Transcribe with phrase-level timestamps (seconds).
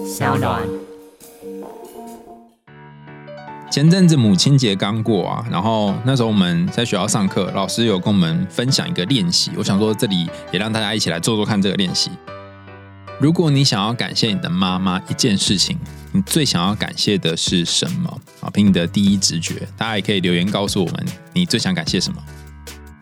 [0.00, 0.62] 小暖。
[3.70, 12.10] 前阵子母亲节刚过啊，然后那时候我们在学校上课，老师有跟我们分享一个练习，我想说这里也让大家一起来做做看这个练习。
[13.20, 15.78] 如果你想要感谢你的妈妈一件事情，
[16.12, 18.18] 你最想要感谢的是什么？
[18.40, 22.18] 啊，凭你的第一直觉，大家也可以留言告诉我们你最想感谢什么。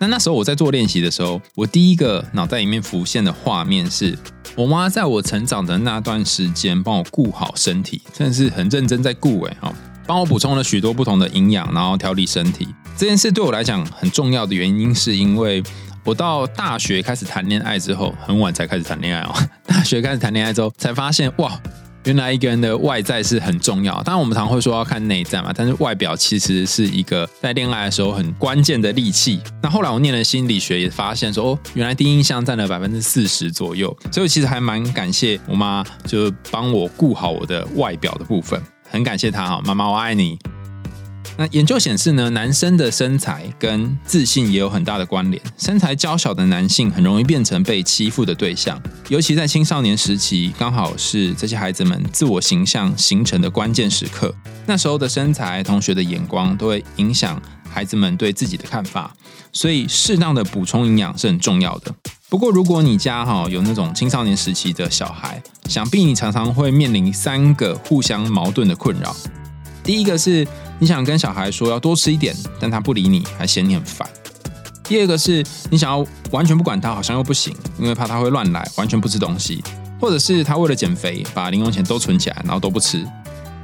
[0.01, 4.17] 那那时候我在做练习的时候，我第一个脑袋里面浮现的画面是
[4.57, 9.71] 我妈在我成长的那段时间帮我顾好身体，真的是很认真在顾哎，哈，
[10.07, 12.67] 帮我补充了许多不同的营养，然后调理身体。
[12.97, 15.63] 这件事对我来讲很重要的原因，是因为
[16.03, 19.35] 我到大学开始谈恋爱之后，很晚才开始谈恋爱哦。
[19.67, 21.61] 大学开始谈恋爱之后，才发现哇。
[22.05, 29.39] 原来一个人的外在是很重要，当然我们常会说要看内在嘛，但是外表其实是一个在恋爱的时候很关键的利器。
[29.63, 40.39] 那后来我念了心理学，也发现说哦，原来第一印象占了百分之四十左右，所以其实还蛮感谢我妈，就帮我顾好我的外表的部分，很感谢她哈，妈妈我爱你。
[41.41, 45.43] 那研究显示呢，男生的身材跟自信也有很大的关联。
[45.57, 54.35] 身材娇小的男性很容易变成被欺负的对象，尤其在青少年时期，刚好是这些孩子们自我形象形成的关键时刻。
[54.67, 59.11] 那时候的身材、同学的眼光都会影响孩子们对自己的看法，
[59.51, 61.91] 所以适当的补充营养是很重要的。
[62.29, 69.17] 不过，如果你家哈有那种青少年时期的小孩，想必你常常会面临三个互相矛盾的困扰。
[69.91, 70.47] 第一个是。
[70.83, 74.09] 你想跟小孩说要多吃一点，但他不理你，还嫌你很烦。
[74.83, 79.63] 第二个是你想要完全不管他，好像又不行，因为怕他会乱来，完全不吃东西，
[80.01, 83.07] 或者是他为了减肥，把零用钱都存起来，然后都不吃。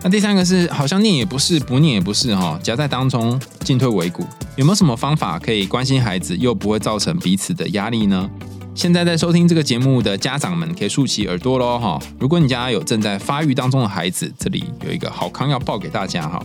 [0.02, 4.26] 那第三个是好像念也不是，不念也不是，哈，夹在当中，进退维谷。
[4.56, 8.28] 有没有什么方法可以关心孩子，又不会造成彼此的压力呢？
[8.76, 11.98] 现在在收听这个节目的家长们，可以竖起耳朵喽，哈！
[12.20, 16.44] 如果你家有正在发育当中的孩子，这里有一个好康要报给大家，哈！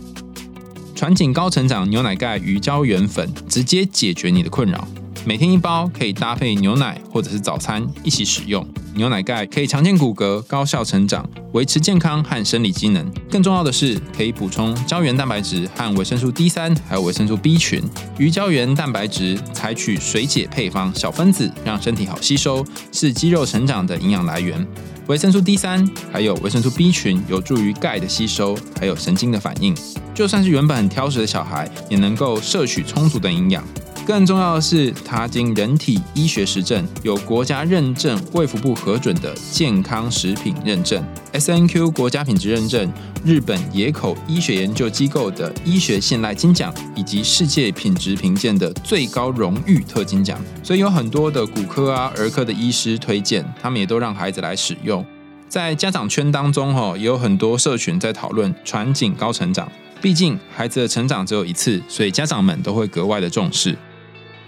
[0.96, 4.88] 传景高成长牛奶钙鱼胶原粉，直接解决你的困扰。
[5.23, 8.67] 每天一包，可以搭配牛奶或者是早餐一起使用。
[8.95, 11.23] 牛奶钙可以强健骨骼、高效成长、
[11.54, 13.08] 维持健康和生理机能。
[13.30, 17.83] 更重要的是，可以补充胶原蛋白质和维生素 D 三，还有维生素 B 群。
[18.17, 24.65] 鱼胶原蛋白质采取水解配方，小分子让身体好吸收，是肌肉成长的营养来源。
[25.05, 29.76] 维生素 D 三还有维生素 B 群有助于钙的吸收，还有神经的反应。
[30.15, 33.64] 就算是原本很挑食的小孩，也能够摄取充足的营养。
[34.06, 41.02] 更重要的是，它经人体医学实证，有国家认证、卫福部核准的健康食品认证、
[41.32, 42.92] S N Q 国家品质认证、
[43.23, 50.38] 日本野口医学研究机构的医学信赖金奖，以及世界品质评鉴的最高荣誉特金奖。
[50.61, 55.06] 所以有很多的骨科啊、儿科的医师推荐，他们也都让孩子来使用。
[55.48, 59.72] 在家长圈当中，哈，也有很多社群在讨论传景高成长。
[60.02, 63.78] 毕竟孩子的成长只有一次，所以家长们都会格外的重视。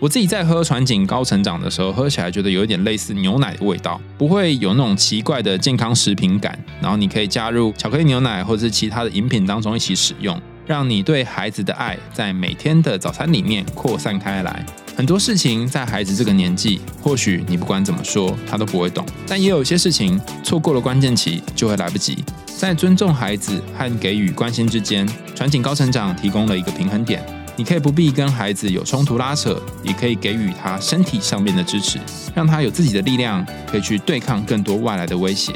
[0.04, 6.60] 我自己在喝传景高成长的时候，喝起来觉得有一点类似牛奶的味道，不会有那种奇怪的健康食品感。
[6.82, 10.38] 然后你可以加入巧克力牛奶或者是其他的饮品当中一起使用，
[10.68, 14.66] 让你对孩子的爱在每天的早餐里面扩散开来。
[14.94, 19.06] 很多事情在孩子这个年纪，或许你不管怎么说，他都不会懂。
[19.26, 22.22] 但也有些事情错过了关键期，就会来不及。
[22.58, 27.24] 在尊重孩子和给予关心之间，传景高成长提供了一个平衡点。
[27.56, 32.00] 你可以不必跟孩子有冲突拉扯，也可以给予他身体上面的支持，
[32.34, 35.54] 让他有自己的力量，可以去对抗更多外来的威胁。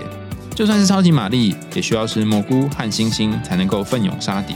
[0.53, 4.55] 就算是超级玛丽，也需要是蘑菇和星星才能够奋勇杀敌。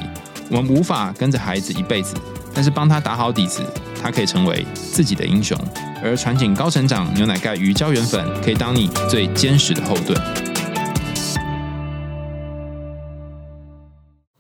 [0.50, 2.16] 我们无法跟着孩子一辈子，
[2.54, 3.64] 但是帮他打好底子，
[4.00, 5.58] 他可以成为自己的英雄。
[6.04, 10.20] 而传景高成长牛奶钙鱼胶原粉，可以当你最坚实的后盾。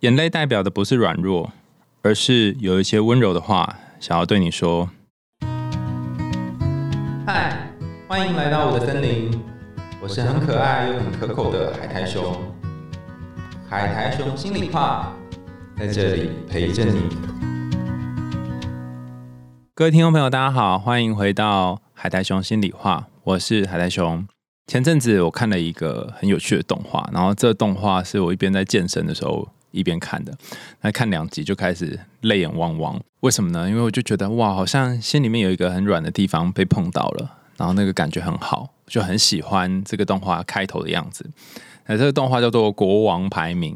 [0.01, 1.51] 眼泪代表的不是软弱。
[2.03, 4.89] 而是有一些温柔的话想要对你说。
[7.28, 7.72] 嗨，
[8.07, 9.39] 欢迎来到我的森林，
[10.01, 12.35] 我是很可爱又很可口的海苔熊。
[13.70, 15.14] 海苔熊心里话，
[15.78, 17.03] 在这里陪着你。
[19.75, 24.28] 各位听众朋友，大家好，欢迎回到海苔熊心里话，我是海苔熊。
[24.66, 29.49] 前阵子我看了一个很有趣的动画，然后这动画是我一边在健身的时候。
[29.72, 30.34] 一边看的，
[30.82, 33.02] 那看两集就开始泪眼汪汪。
[33.22, 33.70] 为什么呢？
[33.70, 41.29] 因为我就觉得哇，好像心里面有一个很软的地方被碰到了，然后那个感觉很好，就很喜欢这个动画开头的样子。
[41.88, 43.76] 那这个动画叫做《国王排名》。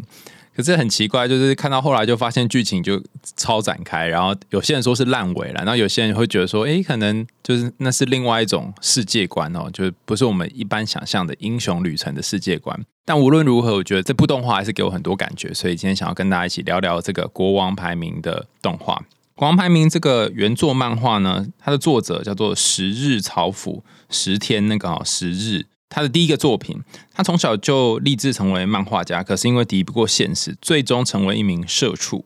[0.56, 3.04] 可是很奇怪，就是看到后来就发现剧情就
[3.36, 12.86] 超展开，然后有些人说是烂尾了，然后有些人会觉得说，哎，可能就是那是另外一种世界观哦，就是不是我们一般想象的英雄旅程的世界观。
[13.06, 18.96] 但无论如何，我觉得这部动画还是给我很多感觉，所以今天想要跟大家一起聊聊这个《国王排名》的动画。
[19.36, 25.66] 《国王排名》这个原作漫画呢，它的作者叫做十日草辅，十天那个十日。
[25.88, 26.82] 他的第一个作品，
[27.14, 32.26] 他从小就立志成为漫画家，可是因为敌不过现实，最终成为一名社畜。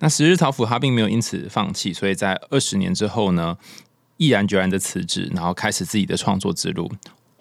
[0.00, 3.56] 那十日草辅他并没有因此放弃，所以在二十年之后呢，
[4.18, 6.92] 毅然决然的辞职，然后开始自己的创作之路。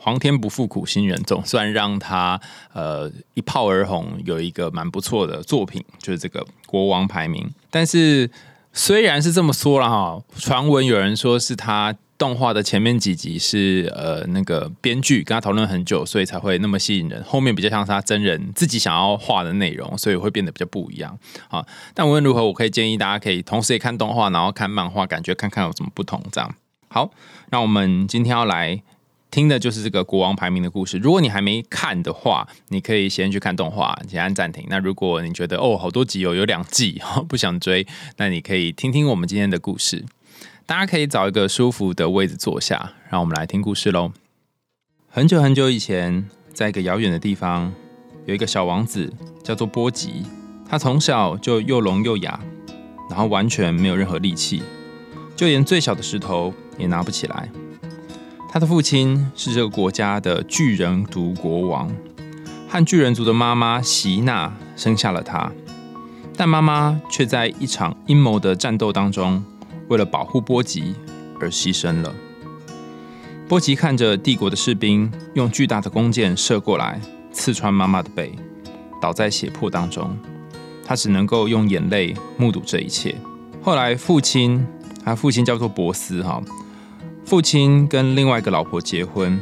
[0.07, 2.39] 皇天不负苦心人，总算让他
[2.71, 7.45] 呃一炮而红，有一个蛮不错的作品，就是这个国王排名。
[7.69, 8.31] 但是
[8.71, 17.21] 虽然是这么说了哈，传闻有人说是他动画的前面几集是呃那个编剧跟他讨论很久，所以才会那么吸引人。
[17.25, 21.19] 后面比较像是他真人自己想要画的内容，所以会变得比较不一样
[21.49, 21.61] 啊。
[21.93, 26.23] 但无论如何，我可以建议大家可以同时也看动画，然后看漫画，感觉看看有什么不同。
[26.31, 26.55] 这样
[26.87, 27.11] 好，
[27.49, 28.81] 那我们今天要来。
[29.29, 30.97] 听的就是这个国王排名的故事。
[30.97, 34.65] 如果你还没看的话，你可以先去看动画，先按暂停。
[34.69, 37.85] 那如果你觉得哦，好多集哦，有两季， 不想追，
[38.17, 40.05] 那你可以听听我们今天的故事。
[40.65, 44.11] 大家可以找一个舒服的位置坐下，让我们来听故事喽。
[45.09, 47.73] 很久很久以前，在一个遥远的地方，
[48.25, 49.13] 有一个小王子，
[49.43, 50.23] 叫做波吉。
[50.69, 52.39] 他从小就又聋又哑，
[53.09, 54.61] 然后完全没有任何力气，
[55.35, 57.49] 就连最小的石头也拿不起来。
[58.49, 61.91] 他的父亲是这个国家的巨人族国王，
[62.67, 65.51] 和巨人族的妈妈席娜生下了他，
[66.35, 69.43] 但妈妈却在一场阴谋的战斗当中，
[69.89, 70.95] 为了保护波吉
[71.41, 72.15] 而牺牲了。
[73.49, 76.99] 波吉看着帝国的士兵用巨大的弓箭射过来，
[77.31, 78.33] 刺穿妈妈的背，
[79.01, 80.17] 倒在血泊当中，
[80.85, 83.15] 他只能够用眼泪目睹这一切。
[83.61, 84.65] 后来父亲，
[85.03, 86.41] 他父亲叫做博斯哈。
[87.27, 89.37] 父亲跟另外一个老婆结婚，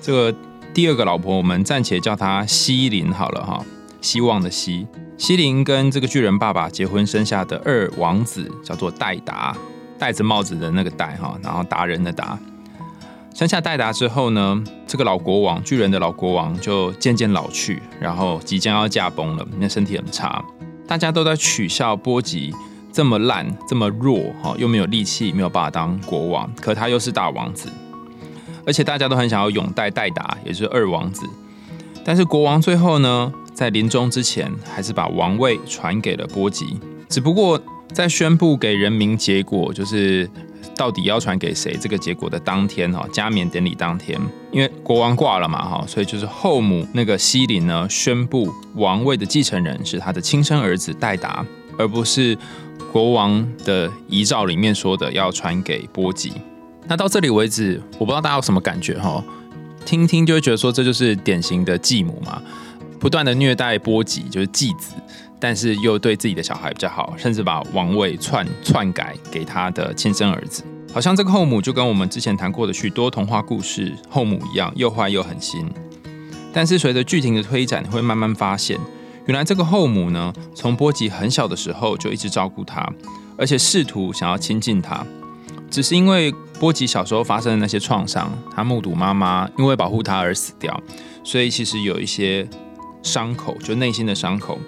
[0.00, 0.34] 这个
[0.72, 3.62] 第二个老婆我们暂且叫她西林好了哈，
[4.00, 4.86] 希望的希。
[5.18, 9.54] 西林跟这个巨人爸爸结婚生下的二王子叫做戴达，
[9.98, 12.38] 戴着帽子的那个戴哈，然后达人的达。
[13.34, 20.42] 生下戴达之后呢，这个老国王巨人的老国王就渐渐老去，然后即将要驾崩了，那身体很差，
[20.86, 22.54] 大家都在取笑波吉。
[22.96, 26.50] 这么烂，这么弱，哈，又没有力气，没有办法当国王。
[26.58, 27.68] 可他又是大王子，
[28.64, 31.26] 而且大家都很想要永代戴达，也就是二王子。
[32.02, 36.80] 但是国王最后呢，在临终之前，还是把王位传给了波吉。
[37.06, 37.60] 只不过
[37.92, 40.26] 在宣布给人民结果，就是
[40.74, 44.18] 到底要传给谁这个结果的当天，哈，加冕典礼当天，
[44.50, 51.44] 因为国王挂了嘛，哈，所以就是后母那个西林呢，宣布王位的继承人是他的亲生儿子戴达，
[51.76, 52.34] 而不是。
[52.96, 56.32] 国王的遗诏里面说的要传给波吉，
[56.86, 59.22] 那到这里为止，我不知道大家有什么感觉哈？
[59.84, 62.40] 听听就会觉得说这就是典型的继母嘛，
[62.98, 64.94] 不断的虐待波吉，就是继子，
[65.38, 75.70] 但是又对自己的小孩比较好，甚至把王位篡篡改给他的亲生儿子，好像这个后母就跟我们之前谈过的许多童话故事后母一样，又坏又狠心。
[76.50, 78.80] 但是随着剧情的推展，会慢慢发现。
[79.26, 82.88] 原来这个后母呢，从波吉很小的时候就一直照顾他，
[83.36, 85.04] 而且试图想要亲近他。
[85.70, 90.82] 只是因为波吉小时候发生的那些创伤，他目睹妈妈因为保护他而死掉，
[91.22, 92.48] 所以其实有一些
[93.02, 94.58] 伤口，就内心的伤口。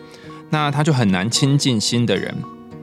[0.50, 2.34] 那他就很难亲近新的人。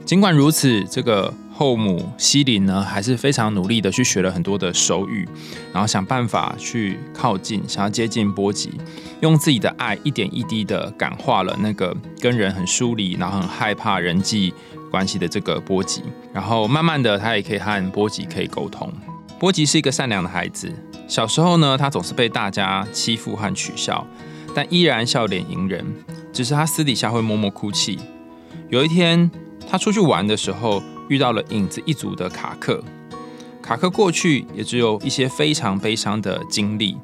[0.04, 1.32] 尽管如此，这个。
[1.58, 5.26] 后母西林呢，还是非常努力的去学了很多的手语，
[5.72, 8.78] 然后想办法去靠近，想要接近波吉，
[9.20, 14.52] 用自己的爱一点一滴的感化了那个跟人很疏离，然后很害怕人际
[14.90, 16.02] 关系的这个波吉。
[16.30, 18.92] 然后慢慢的，他也可以和波吉可以沟通。
[19.38, 20.70] 波吉是一个善良的孩子，
[21.08, 24.06] 小时候呢，他总是被大家欺负和取笑，
[24.54, 25.82] 但依然笑脸迎人。
[26.34, 27.98] 只是他私底下会默默哭泣。
[28.68, 29.30] 有一天，
[29.66, 30.82] 他出去玩的时候。
[31.08, 32.82] 遇到了影子一族的卡克，
[33.62, 36.96] 卡克过去也只有一些非常悲伤的经历。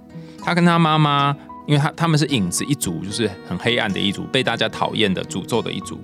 [0.44, 6.00] 他跟他妈妈，因为他他们是影子一族，就是很黑暗的一族，被大家讨厌的诅咒的一族，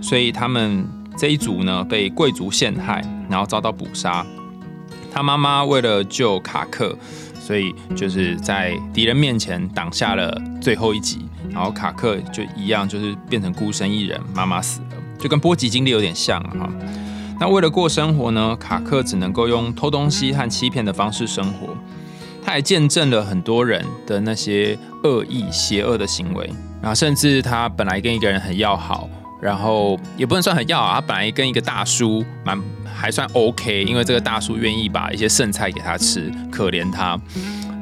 [0.00, 4.24] 所以他们这一族呢被贵族陷害，然后遭到捕杀。
[5.12, 6.96] 他妈妈为了救卡克，
[7.40, 16.70] 所以就是在敌人面前挡下了最后一击，然后卡克就一样，就是变成孤身一人，妈妈死了，就跟波吉经历有点像哈。
[17.40, 21.68] 那为了过生活呢，卡克只能够用偷东西和欺骗的方式生活。
[22.44, 26.50] 他也见证了很多人的那些恶意、邪恶的行为。
[26.80, 29.08] 然后，甚至他本来跟一个人很要好，
[29.40, 37.20] 然后也不能算很要好，他本来跟一个大叔蛮还算 OK，因为这个大叔愿意把一些剩菜给他吃，可怜他。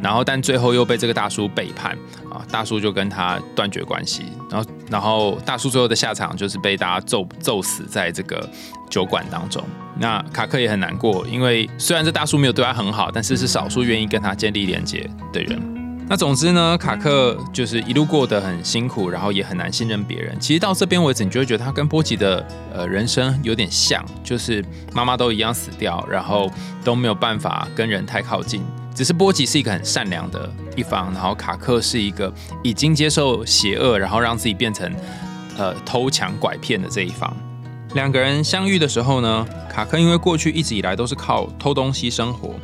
[0.06, 1.98] 然后但最后又被这个大叔背叛
[2.30, 8.48] 啊，大叔就跟他断绝关系，然后然后大叔最后的下场就是被大家揍揍死在这个
[8.88, 9.60] 酒馆当中。
[9.98, 15.60] 那卡克也很难过，因为虽然这大叔没有对他很好，但是是少数愿意跟他建立连接的人。
[16.08, 20.38] 那总之呢，卡克就是一路过得很辛苦，然后也很难信任别人。
[20.38, 26.48] 其实到这边为止，你就会觉得他跟波吉的呃人生有点像，就是妈妈都一样死掉，然后
[26.84, 28.64] 都没有办法跟人太靠近。
[28.96, 32.32] 只是波吉是一个很善良的一方，然后卡克是一个
[32.64, 34.90] 已经接受邪恶，然后让自己变成
[35.58, 37.30] 呃偷抢拐骗的这一方。
[37.94, 42.54] 两个人相遇的时候呢，卡克因为过去一直以来都是靠偷东西生活。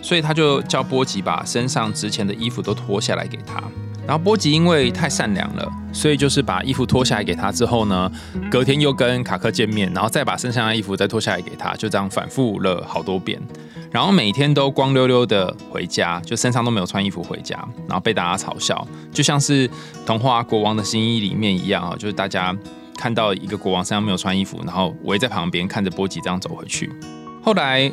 [0.00, 3.60] 所以他就叫波吉把身上值钱的衣服都脱下来给他，
[4.08, 8.10] 然后波吉因为太善良了，所以就是把衣服脱下来给他之后呢，
[8.50, 13.38] 隔天又跟卡克见面，然后再把身上的衣服再脱下来给他，就这样反复了好多遍，
[13.90, 19.68] 然后每天都光溜溜的回家，就身上都没有穿衣服回家，然后被大家嘲笑，就像是
[20.06, 22.56] 童话《国王的新衣》里面一样啊，就是大家
[22.96, 26.90] 看到一个国王身上没有穿衣服，然后围在旁边看着波吉这样走回去，
[27.42, 27.92] 后来。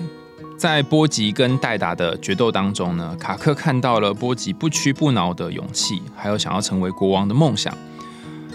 [0.57, 7.75] 在波吉跟戴达的决斗当中呢，卡克看到了波吉不屈不挠的勇气，还有想要成为国王的梦想。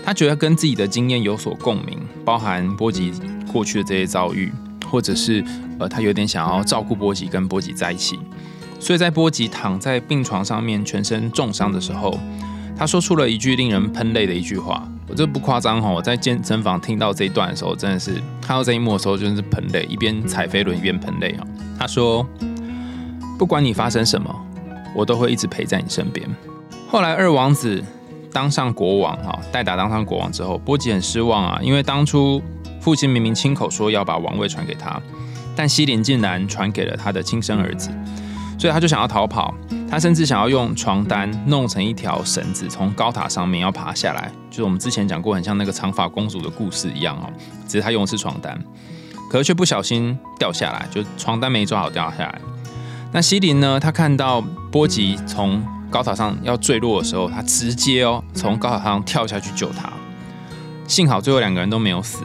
[0.03, 3.13] 他觉得跟自己的经验有所共鸣，包含波吉
[3.53, 4.51] 过去的这些遭遇，
[4.91, 5.45] 或者是
[5.79, 8.19] 呃，他有点想要照顾波吉，跟波吉在一起。
[8.81, 12.19] 所以在波吉躺在病床上面，全身重伤的时候，
[12.81, 14.89] 他说出了一句令人喷泪的一句话。
[15.07, 21.47] 我这不夸张哈，我在健身房听到这一段的时候，真的是看到这一幕的时候，真的是喷泪，一边踩飞轮一边喷泪啊。
[21.79, 22.27] 他说
[23.39, 24.35] ：“不管你发生什么，
[24.97, 26.27] 我都会一直陪在你身边。”
[26.89, 27.85] 后来二王子
[28.33, 32.43] 当上国王哈，戴达当上国王之后，波吉很失望啊，因为当初
[32.81, 34.99] 父亲明明亲口说要把王位传给他，
[35.55, 37.91] 但西林竟然传给了他的亲生儿子。
[38.59, 39.55] 所以他就想要逃跑，
[39.91, 47.29] 他甚至想要用床单弄成一条绳子，从高塔上面要爬下来，就是我们之前讲过很像那个长发公主的故事一样哦，
[47.67, 48.57] 只是他用的是床单，
[49.29, 52.41] 可是却不小心掉下来，就床单没抓好掉下来。
[53.13, 53.81] 那西林呢？
[53.81, 59.93] 他看到波吉从高塔上要坠落的时候，他直接哦从高塔上跳下去救他，
[60.87, 62.23] 幸好最后两个人都没有死，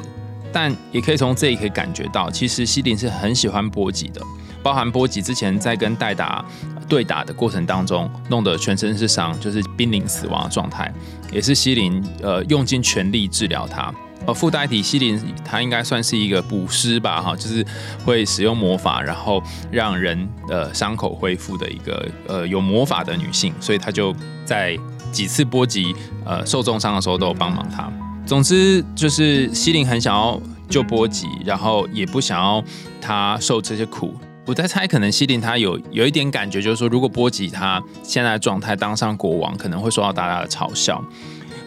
[0.54, 4.22] 但也可以从这里可以感觉到，其实西林是很喜欢波吉的。
[4.62, 6.44] 包含波吉之前在跟戴达
[6.88, 10.94] 对打的过程当中，弄得全身是伤，就是濒临死亡的状态，
[11.32, 13.94] 也是西林呃用尽全力治疗他。
[14.28, 17.64] 呃，附带体西林他应该算是一个补师吧，哈，就是
[18.04, 24.76] 会使用魔法，然后让人的伤口恢复的一个呃有魔法的女性，所以他就在
[25.12, 27.88] 几次波及呃受重伤的时候都有帮忙他。
[28.26, 32.64] 总之就是西林很想要救波及，然后也不想要
[33.00, 34.16] 他受这些苦。
[34.46, 41.04] 我在猜，可能西林他有有一点感觉，就是说，如果波及他现在的状态当上国王，可能会受到大家的嘲笑，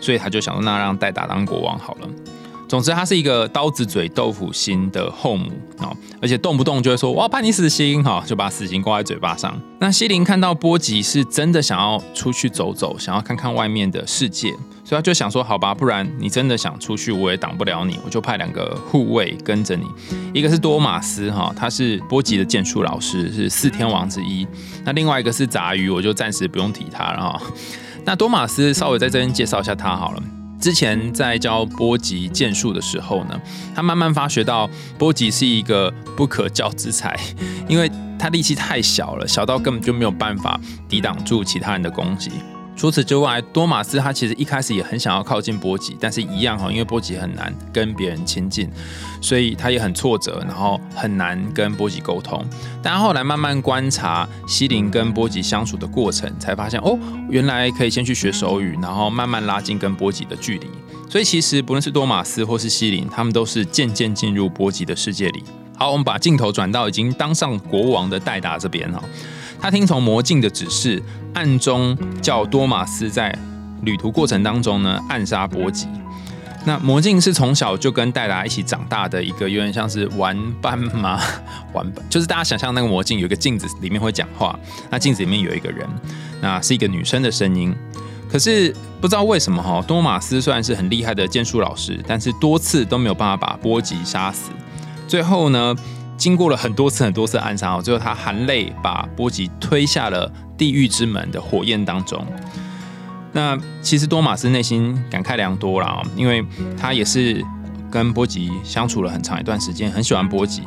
[0.00, 2.08] 所以他就想说，那让戴达当国王好了。
[2.68, 9.58] 总之，他是一个刀子嘴豆腐心的后母啊，而且动不动就会说我要判你死刑哈，就把死刑挂在嘴巴上。
[9.80, 14.50] 那西林看到波吉是真的想要出去走走，想要看看外面的世界，
[14.84, 19.86] 所以他就想说，好吧，不然你真的想出去，我也挡不了你，我就派两个护卫跟着你。
[20.34, 24.46] 一个是多马斯哈，他是波吉的剑术老师，是四天王之一。
[24.84, 27.40] 那另外一个是杂鱼，我就暂时不用提他了哈。
[28.04, 30.22] 那多马斯稍微在这边介绍一下他好了。
[30.60, 33.40] 之前在教波吉剑术的时候呢，
[33.74, 37.18] 他慢慢发觉到波吉是一个不可教之才，
[37.68, 42.30] 因为他力气太小了，小到根本就没有办法抵挡住其他人的攻击。
[42.78, 48.70] 除此之外，多马斯他其实一开始也很想要靠近波吉，但是一样哈，因为波吉很难跟别人亲近，
[49.20, 52.40] 所以他也很挫折，然后很难跟波吉沟通。
[52.80, 56.96] 但后来慢慢观察西林跟波吉相处的过程，才发现哦，
[57.28, 60.68] 原来可以先去学手语，然后慢慢拉近跟波吉的距离。
[61.10, 65.42] 所以其实不论是多马斯或是西林，他们都是渐渐进入波吉的世界里。
[65.76, 69.02] 好，我们把镜头转到已经当上国王的戴达这边哈。
[69.60, 71.02] 他听从魔镜的指示，
[71.34, 73.36] 暗中叫多马斯在
[73.82, 75.86] 旅途过程当中呢暗杀波吉。
[76.64, 81.18] 那魔镜是从小就跟戴达一起长大的一个，有点像是玩伴吗？
[81.72, 84.58] 玩伴就是大家想象那个魔镜有一个镜子里面会讲话，
[84.90, 85.88] 那镜子里面有一个人，
[86.42, 87.74] 那是一个女生的声音。
[88.30, 94.50] 可是不知道为什么哈，多马斯虽然是很厉害的剑术老师，但是多次都没有办法把波吉杀死。
[95.06, 95.74] 最后呢？
[96.18, 102.22] 经过了很多次、很多次暗杀哦，最后他含泪把波吉推下了地狱之门的火焰当中。
[103.32, 106.44] 那其实多马斯内心感慨良多啦，因为
[106.76, 107.44] 他也是
[107.90, 110.62] 跟波吉相处了很长一段时间，很喜欢波吉。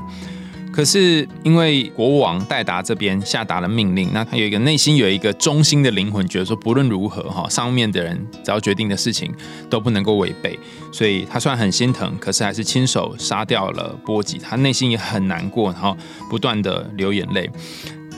[0.71, 9.33] 可是因为国王戴达这边下达了命令，那他有一个内心有一个忠心的灵魂，觉得说不论如何哈，上面的人只要决定的事情
[9.69, 10.57] 都不能够违背，
[10.91, 14.37] 所以他虽然很心疼，可是还是亲手杀掉了波吉。
[14.37, 15.95] 他内心也很难过，然后
[16.29, 17.49] 不断的流眼泪。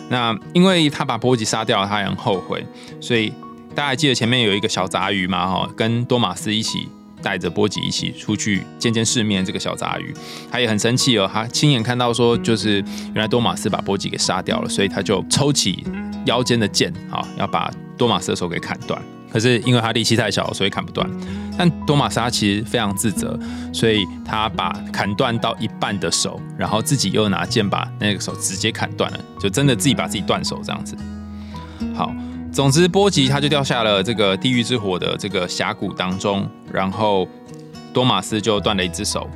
[0.09, 2.63] 那因为他把波吉杀掉了，他也很后悔，
[3.01, 3.33] 所以
[3.73, 6.87] 大家记得前面有一个小杂鱼嘛哈，跟多马斯一起。
[7.23, 10.13] 带着波吉一起出去见见世面，这个小杂鱼
[10.51, 11.29] 他也很生气哦。
[11.31, 15.83] 他亲眼看到说，就是原来多马斯把波吉给杀掉了，所以他就抽起
[16.25, 19.01] 腰间的剑，啊，要把多马斯的手给砍断。
[19.31, 21.09] 可是因为他力气太小，所以砍不断。
[21.57, 23.39] 但多马斯其实非常自责，
[23.71, 30.95] 所以他把砍断到一半的手，然后自己又拿剑把那个手直接砍断了，就真的自己把自己断手这样子。
[31.95, 32.13] 好。
[32.53, 37.27] 总之，波吉他就掉下了这个地狱之火的这个峡谷当中，然后
[37.91, 39.27] 多马斯就断了一只手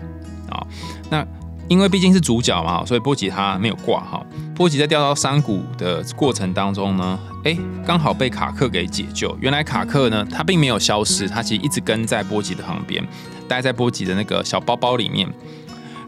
[0.51, 0.61] 啊。
[1.09, 1.25] 那
[1.67, 4.23] 因为毕竟是主角嘛，所以波吉他没有挂哈。
[4.55, 9.35] 波吉在掉到山谷的过程当中呢，哎，刚好被卡克给解救。
[9.41, 13.03] 原来卡克呢，他并没有消失，他其实一直跟在波吉的旁边，
[13.47, 15.27] 待在波吉的那个小包包里面。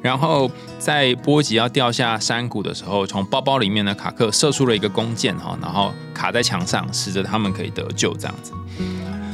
[0.02, 8.54] 然后在波吉要掉下山谷的时候，从包包里面呢，卡克射出了一个弓箭哈，然后卡在墙上，使得他们可以得救这样子。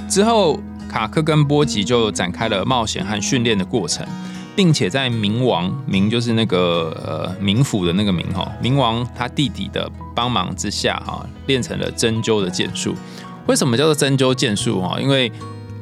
[0.10, 4.06] 之后，卡克跟波吉就展开了冒险和训练的过程，
[4.56, 12.96] 并且在冥王冥就是那个呃冥府的那个冥哈，冥王他弟弟的帮忙之下哈，练成了针灸的剑术。
[13.48, 15.00] 为什么叫做针灸剑术哈？
[15.00, 15.32] 因为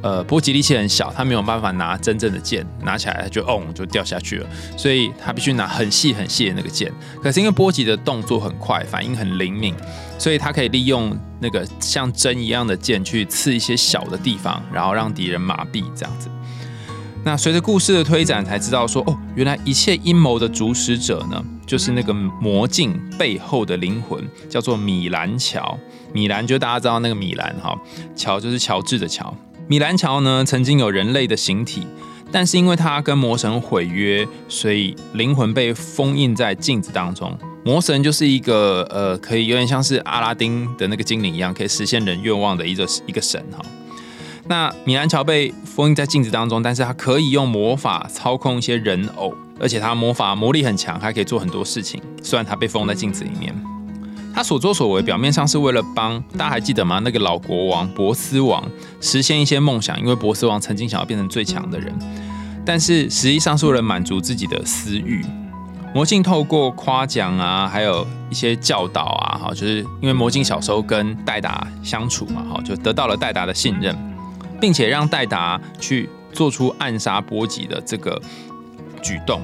[0.03, 6.91] 呃，波吉力气很小，他没有办法拿真正的剑，拿起来就嗡就掉下去了，所以他必须拿很细很细的那个剑。
[7.21, 9.73] 可是因为波吉的动作很快，反应很灵敏，
[10.19, 16.29] 所以他可以利用那个像针一样的剑去刺一些小的地方，然后让敌人麻痹这样子。
[17.23, 25.79] 那随着故事的推展，才知道说哦，原来一切阴谋的主使者呢，就是那个魔镜背后的灵魂，叫做米兰乔。
[26.11, 27.73] 米兰就大家知道那个米兰哈，
[28.13, 29.33] 乔就是乔治的乔。
[29.67, 31.87] 米兰乔呢，曾经有人类的形体，
[32.31, 37.37] 但是因为他跟魔神毁约，所以灵魂被封印在镜子当中。
[37.63, 43.63] 魔神就是一个呃，可以有点像是阿拉丁的那个精灵一样，可以实现人愿望的一个一个神哈。
[44.49, 52.01] 那米兰乔被封印在镜子当中，但是他可以用魔法操控一些人偶，而且他魔法魔力很强，还可以做很多事情。
[52.21, 53.72] 虽然他被封在镜子里面。
[54.33, 56.99] 他所作所为，表面上是为了帮大家还记得吗？
[57.03, 58.63] 那个老国王博斯王
[58.99, 61.93] 实现一些梦想，因为博斯王曾经想要变成最强的人，
[62.65, 65.23] 但是实际上是为了满足自己的私欲。
[65.93, 73.95] 魔镜透过夸奖啊，还有一些教导啊，哈，就是因为魔镜小时候跟戴达相处嘛，哈，就得到了戴达的信任，
[74.59, 78.19] 并且让戴达去做出暗杀波吉的这个
[79.03, 79.39] 举动。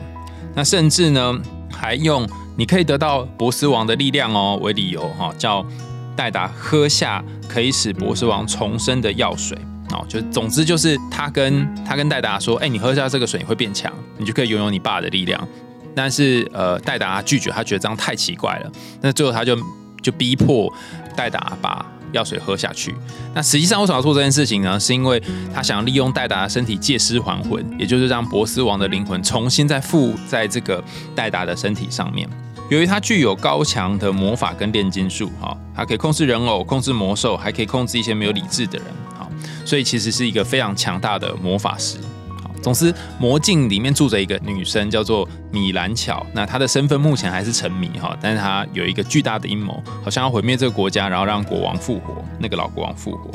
[0.55, 1.39] 那甚至呢，
[1.71, 2.27] 还用。
[2.59, 5.65] 你可以得到博斯王的力量哦，为理由哈，叫
[6.13, 9.57] 戴达喝下可以使博斯王重生的药水
[9.93, 15.47] 哦，就总之就是他跟他跟戴达说，哎，你喝下这个水你会变强，你就可以拥有你爸的力量。
[15.95, 18.69] 但是呃，戴达拒绝，他觉得这样太奇怪了。
[18.99, 19.57] 那最后他就
[20.01, 20.69] 就逼迫
[21.15, 21.85] 戴达把。
[22.11, 22.91] 药水喝下去。
[23.35, 24.79] 那实际上为什么要做这件事情呢？
[24.79, 25.21] 是因为
[25.53, 32.27] 他想利用戴达的身体借尸还魂，也就是让博斯王的灵魂重新再附在这个戴达的身体上面。
[32.69, 39.27] 由于他具有高强的魔法跟炼金术，哈，他可以控制人偶、控制魔兽，还可以控制一些没有理智的人，好，
[39.65, 41.97] 所以其实是一个非常强大的魔法师。
[42.43, 46.23] 好总之，魔镜里面住着一个女生，叫做米兰乔。
[46.31, 53.31] 那她的身份目前还是沉迷哈，但是她有一个巨大的阴谋，好像要毁灭这个国家，然后让国王复活，那个老国王复活。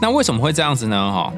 [0.00, 1.10] 那为什么会这样子呢？
[1.10, 1.32] 哈，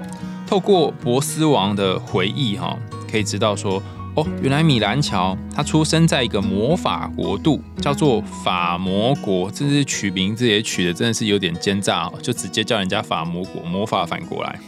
[0.46, 2.76] 透过博斯王的回忆哈，
[3.10, 3.82] 可以知道说，
[4.18, 9.48] 哦，原来米兰乔他出生在一个魔法国度，叫做法魔国。
[9.50, 14.58] 这是取名字也取的真的是有点奸诈哦，就直接叫人家法魔国，魔法反过来。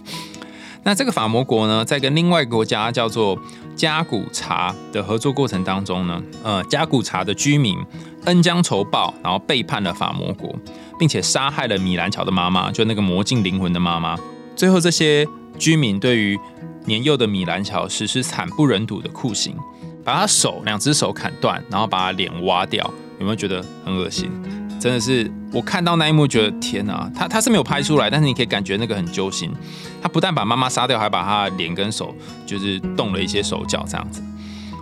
[0.84, 3.36] 那这个法魔国呢，在跟另外一个国家叫做
[3.74, 7.76] 加古查的合作过程当中呢，呃，加古查的居民
[8.26, 10.54] 恩将仇报，然后背叛了法魔国，
[10.98, 14.16] 并且杀害了米兰乔的妈妈，就那个魔镜灵魂的妈妈。
[14.54, 15.26] 最后，这些
[15.58, 16.38] 居民对于
[16.86, 19.56] 年幼的米兰乔实施惨不忍睹的酷刑，
[20.04, 22.88] 把他手两只手砍断，然后把他脸挖掉。
[23.18, 24.30] 有没有觉得很恶心？
[24.80, 27.10] 真的是，我看到那一幕，觉得天哪！
[27.14, 29.52] 他他是没有拍出来，但是你可以感觉那个很揪心。
[30.00, 32.14] 他不但把妈妈杀掉，还把他脸跟手
[32.46, 34.22] 就是动了一些手脚这样子。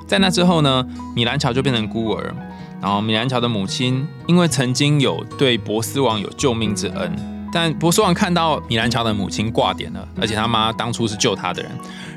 [0.06, 2.32] 在那之后呢，米兰乔就变成孤儿。
[2.80, 7.12] 然后米兰乔的母亲因为曾经有对博斯王有救命之恩，
[7.60, 11.72] 但博斯王看到米兰乔的母亲挂点了，而且他妈当初是救他的人，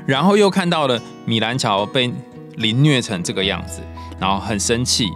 [0.06, 2.12] 然后又看到了米兰乔被
[2.58, 3.82] 凌虐成这个样子。
[4.20, 5.08] 然后很生气，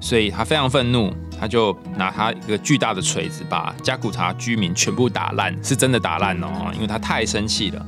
[0.00, 7.86] 所以他非常愤怒，他就拿他一个巨大的锤子把加古查居民全部打烂，是真的打烂哦，因为他太生气了。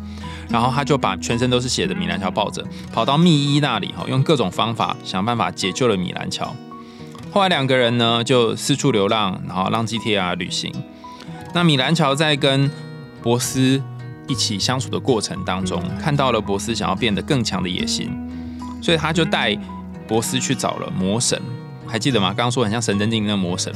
[0.50, 6.54] 然后他就把全身都是血的米兰乔抱着，跑到密伊那里哈，用各种方法想办法解救了米兰乔。
[7.32, 10.70] 后来两个人呢就四处流浪，然后浪迹天涯旅行。
[11.52, 12.70] 那米兰乔在跟
[13.22, 13.82] 博斯
[14.28, 18.11] 一起相处的过程当中，看到了博斯想要变得更强的野心，
[18.82, 19.56] 所以他就带
[20.06, 21.40] 博斯去找了魔神，
[21.87, 22.28] 还记得吗？
[22.28, 23.72] 刚刚说很像神灯镜那个魔神。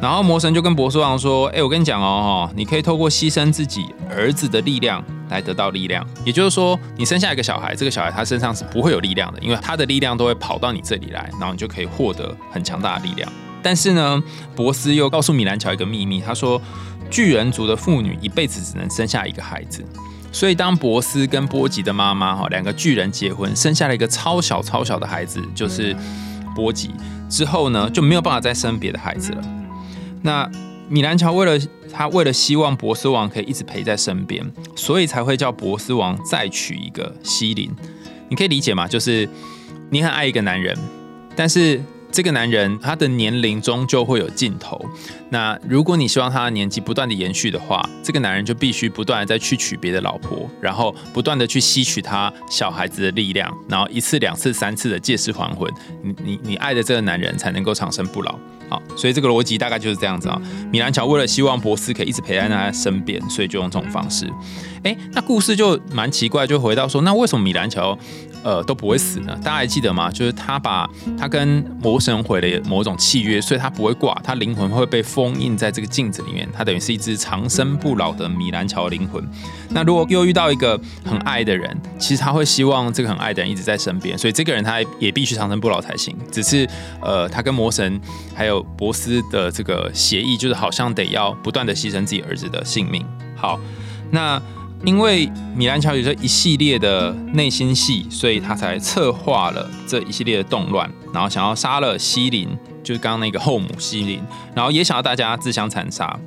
[0.00, 6.06] 然后魔神就跟博斯王说：“哎，我跟你讲哦，你可以透过牺牲自己儿子的力量来得到力量。
[6.24, 13.28] 也就是说，你生下一个小孩，这个小孩他身上是不会有力量的，因为他的力量都会跑到你这里来，然后你就可以获得很强大的力量。
[13.62, 14.22] 但是呢，
[14.54, 16.60] 博斯又告诉米兰乔一个秘密，他说
[17.10, 19.84] 巨人族的妇女一辈子只能生下一个孩子，
[20.30, 25.94] 所以当博斯跟波吉的妈妈哈两个巨人结婚，生下了一个超小超小的孩子，就是
[26.54, 26.90] 波吉
[27.28, 29.42] 之后呢，就没有办法再生别的孩子了。”
[30.22, 30.48] 那
[30.88, 37.70] 米兰乔为了他为了希望博斯王可以一直陪在身边，所以才会叫博斯王再娶一个西林。
[38.28, 38.86] 你可以理解吗？
[38.86, 39.28] 就是
[39.90, 40.78] 你很爱一个男人，
[41.34, 41.82] 但是。
[42.10, 44.84] 这个男人，他的年龄终究会有尽头。
[45.30, 55.70] 那如果你希望他的年纪不断的延续的话，这个男人就必须不断的再去娶别的老婆，然后不断的去吸取他小孩子的力量，然后一次、两次、三次的借尸还魂。
[56.02, 58.38] 你、你、你爱的这个男人才能够长生不老。
[58.70, 60.40] 好，所以这个逻辑大概就是这样子啊。
[60.70, 64.30] 米兰乔为了希望博斯可以一直陪在他身边，所以就用这种方式。
[64.82, 67.98] 哎，那故事就蛮奇怪，就回到说，那为什么米兰乔？
[68.48, 69.38] 呃，都不会死呢。
[69.44, 70.10] 大家还记得吗？
[70.10, 76.48] 就是他把他跟魔神毁了某种契约，所以他不会挂，他灵魂会被封印在这个镜子里面。
[76.50, 79.22] 他等于是一只长生不老的米兰乔灵魂。
[79.68, 86.16] 那如果又遇到一个很爱的人，其实他会希望这个很爱的人一直在身边，所以这个人他也必须长生不老才行。
[86.32, 86.66] 只是
[87.02, 88.00] 呃，他跟魔神
[88.34, 93.04] 还有博斯的这个协议，就是好像得要不断的牺牲自己儿子的性命。
[93.36, 93.60] 好，
[94.10, 94.40] 那。
[94.84, 102.48] 因为米兰乔有这一系列的内心戏，所以他才策划了这一系列的动乱，然后想要杀了西林，
[102.82, 104.22] 就是刚刚那个后母西林，
[104.54, 106.18] 然后也想要大家自相残杀。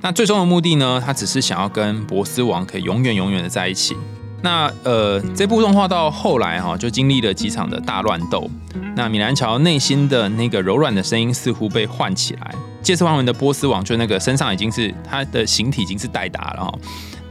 [0.00, 3.96] 那最终的目的呢，他只是想要跟博斯王可以永远永远的在一起。
[4.42, 8.48] 那呃，这部动画到后来哈，就经历了几场的大乱斗。
[8.94, 16.72] 那米兰乔内心的那个柔软的声音似乎被唤起来，借尸还魂的波斯王就那个身上已经是他的形体已经是代达了哈。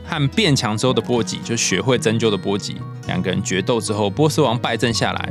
[0.08, 5.30] 和变强之后的波吉，就学会针灸的波吉，两个人决斗之后，波斯王败阵下来，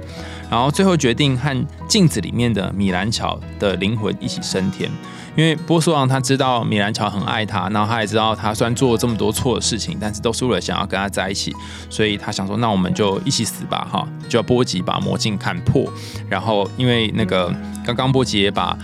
[0.50, 4.90] 然后最后决定和镜子里面的米兰乔的灵魂一起升天。
[5.34, 11.54] 因为波斯王他知道米兰乔很爱他，然后他也知道他虽然做了这么多错的事情，但是都是为了想要跟他在一起，
[11.90, 14.08] 所以他想说，那我们就一起死吧，哈！
[14.28, 15.90] 就要波吉把魔镜看破，
[16.28, 18.76] 然后因为那个刚刚波吉也把。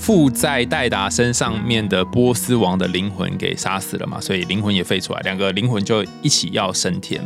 [0.00, 7.22] 附在戴达身上面的波斯王的灵魂给杀死了嘛，所以灵魂也飞出来，两个灵魂就一起要升天。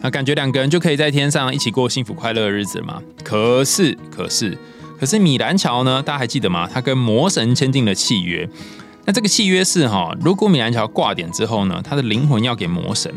[0.00, 3.02] 那感觉两个人就可以在天上一起过幸福快乐的日子嘛？
[3.22, 4.56] 可是，可是，
[4.98, 6.02] 可是米兰乔呢？
[6.02, 6.66] 大家还记得吗？
[6.72, 8.48] 他跟魔神签订了契约。
[9.04, 13.12] 那这个契约是哈，如果米兰乔挂点之后呢，他的灵魂要给魔神。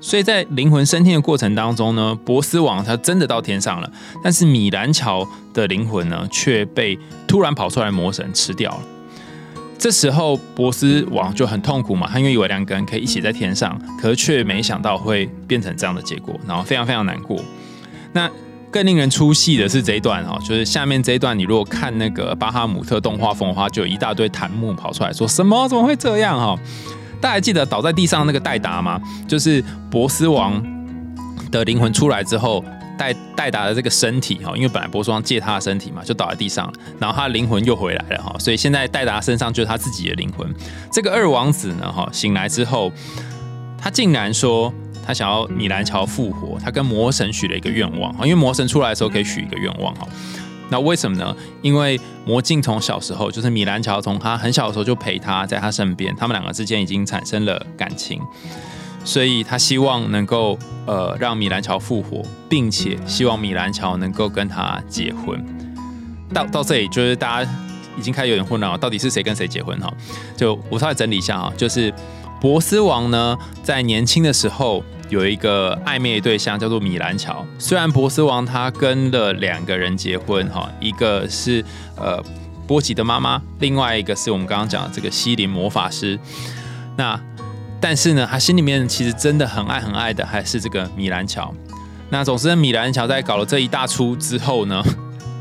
[0.00, 3.90] 所以在灵魂升天的过程当中呢，博斯王他真的到天上了，
[4.22, 8.82] 但是米兰乔的灵魂呢却被突然跑出来魔神吃掉了。
[9.78, 17.38] 这时候博斯王就很痛苦嘛，他因为以为两个人可以一起在天上，可是却没想到会变成这样的结果，然后非常非常难过。
[18.12, 18.30] 那
[18.70, 26.58] 更令人出戏的是这一段哦，就是下面这一段，你如果看那个巴哈姆特动画风的话，就有一大堆弹幕跑出来说什么怎么会这样哈？
[27.20, 29.00] 大家记得倒在地上那个戴达吗？
[29.26, 30.62] 就是波斯王
[31.50, 32.64] 的灵魂出来之后，
[32.98, 40.48] 戴戴达的这个身体哈，因为本来波斯王借他的身体嘛，就倒在地上，然后他的灵魂又回来了哈，所以现在戴达身上就是他自己的灵魂。
[40.92, 42.92] 这个二王子呢哈，醒来之后，
[43.78, 44.72] 他竟然说
[45.06, 50.08] 他想要米兰乔复活，他跟魔神许了一个愿望因为魔神出来的时候可以许一个愿望哈。
[50.68, 51.36] 那为什么呢？
[51.62, 58.20] 因为魔镜从小时候就是米兰乔从他很小的时候就陪他在他身边，他们两个之间已经产生了感情，
[59.04, 65.44] 所以他希望能够呃让米兰乔复活，并且希望米兰乔能够跟他结婚。
[66.34, 67.50] 到到这里就是大家
[67.96, 69.92] 已经开始有点混乱了，到底是谁跟谁结婚哈？
[70.36, 71.94] 就我稍微整理一下哈，就是
[72.40, 74.82] 博斯王呢在年轻的时候。
[75.08, 81.64] 有一个暧昧对象叫做米兰乔，虽然波斯王他跟了两个人结婚哈，一个是
[81.96, 82.22] 呃
[82.66, 86.18] 波吉的妈妈，另外一个是我们刚刚讲的这个西林魔法师。
[86.96, 87.20] 那
[87.80, 91.54] 但是呢，他心里面其实真的很爱很爱的还是这个米兰乔。
[92.10, 94.82] 那总之，米兰乔在搞了这一大出之后呢，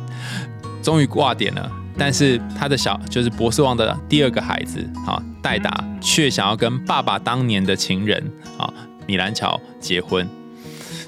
[0.83, 1.71] 终于挂点了。
[1.97, 8.21] 但是他的小就是博斯王的第二个孩子啊，戴达却想要跟爸爸当年的情人
[8.57, 8.71] 啊
[9.07, 10.27] 米兰乔结婚，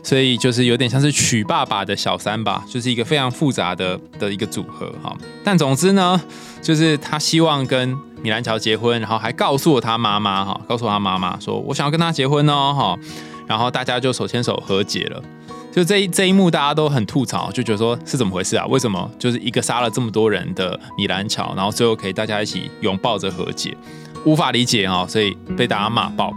[0.04, 5.16] 所以就是有点像是娶爸爸的小三吧，就是一个非常复杂的的一个组合哈。
[5.44, 6.20] 但总之呢，
[6.62, 13.00] 就是他希望跟米兰乔结婚，然后还告诉了他妈妈哈，告诉他妈妈说我想要跟他结婚哦哈，
[13.48, 15.22] 然后大家就手牵手和解了。
[15.70, 18.66] 就这一这一幕，大家都很吐槽，就觉得说是怎么回事啊？
[18.66, 23.78] 为什么就是一个杀了这么多人的米兰乔，然后最后可以大家一起拥抱着和解，
[24.26, 26.34] 无法理解哈，所以被大家骂爆。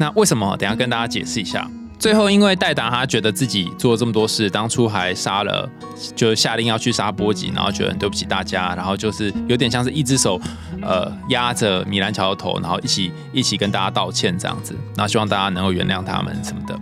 [0.00, 0.56] 那为什么？
[0.56, 1.70] 等下跟大家解释一下。
[1.98, 5.68] 最后，因为戴达他觉得自己做了这么多事，当初还杀了，
[6.16, 10.40] 就下令要去杀波吉，然后觉得很对不起大家，然后就是有点像是一只手
[10.80, 16.74] 呃压着米兰乔的头，然后一起一起跟大家道歉这样子，然后希望大家能够原谅他们什么的。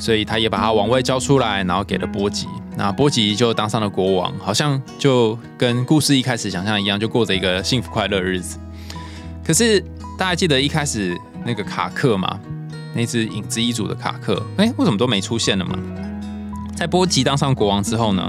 [0.00, 8.58] 所以他也把他王位交出来，然后给了波吉，那波吉就当上了国王，好像就跟故事一开始想象一样，就过着一个幸福快乐日子。
[9.44, 9.80] 可是
[10.18, 12.38] 大家记得一开始那个卡克嘛，
[12.98, 15.78] 那只影子一族的卡克，哎，为什么都没出现了嘛？
[16.74, 18.28] 在波吉当上国王之后呢，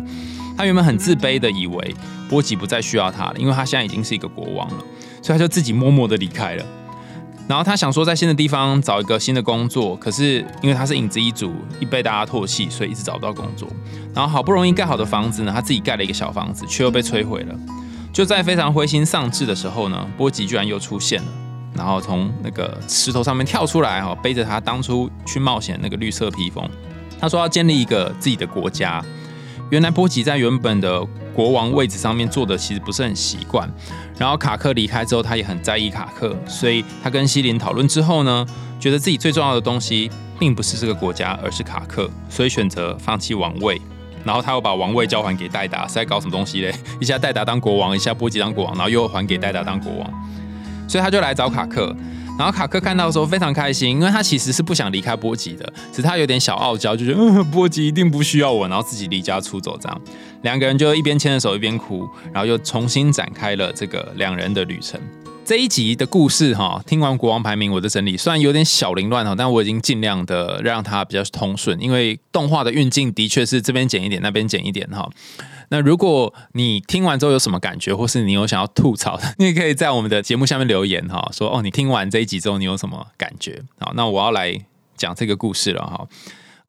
[0.56, 1.96] 他原本很自卑的以为
[2.30, 4.78] 波吉不再需要他了，因为他现在已经是一个国王了，
[5.24, 6.64] 所以他就自己默默的离开了。
[7.48, 13.68] 然后他想说在新的地方找一个新的工作，可是因为他是影子一族，一被大家唾弃，所以一直找不到工作。
[14.14, 17.56] 然后好不容易盖好的房子呢，他自己盖了一个小房子，却又被摧毁了。
[18.14, 21.28] 就在非常灰心丧志的时候呢，波吉居然又出现了，
[21.80, 26.70] 然后从那个石头上面跳出来，哈，背着他当初去冒险那个绿色披风。
[27.18, 29.02] 他说要建立一个自己的国家。
[29.70, 31.02] 原来波吉在原本的
[31.34, 33.70] 国王位置上面坐的其实不是很习惯，
[34.18, 38.46] 然后卡克离开之后，他也很在意卡克，所以他跟西林讨论之后呢，
[38.80, 43.80] 觉得自己最重要的东西并不是这个国家，而是卡克，所以选择放弃王位，
[44.24, 46.74] 然后他又把王位交还给戴达，是在搞什么东西嘞？
[47.00, 50.12] 一下戴达当国王，一下波吉当国王，然后又还给戴达当国王，
[50.89, 51.95] 所以他就来找卡克。
[52.38, 60.02] 然后卡克看到的时候非常开心，因为他其实是不想离开波吉的，只是他有点小傲娇，就觉得， 波吉一定不需要我，然后自己离家出走这样。
[60.43, 64.97] 两个人就一边牵着手一边哭，然后又重新展开了这个两人的旅程。
[65.43, 75.10] 这一集的故事哈，听完国王排名我的整理，虽然有点小凌乱哈，但我已经尽量的让它比较通顺，因为动画的运镜的确是这边剪一点，那边剪一点哈。
[75.70, 83.62] 那如果你听完之后有什么感觉，或是你有想要吐槽的，你也可以在我们的节目下面留言哈，说哦，你听完这一集之后你有什么感觉？
[83.80, 84.60] 好，那我要来
[84.98, 86.08] 讲这个故事了哈。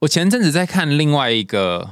[0.01, 1.91] 我前阵子在看另外一个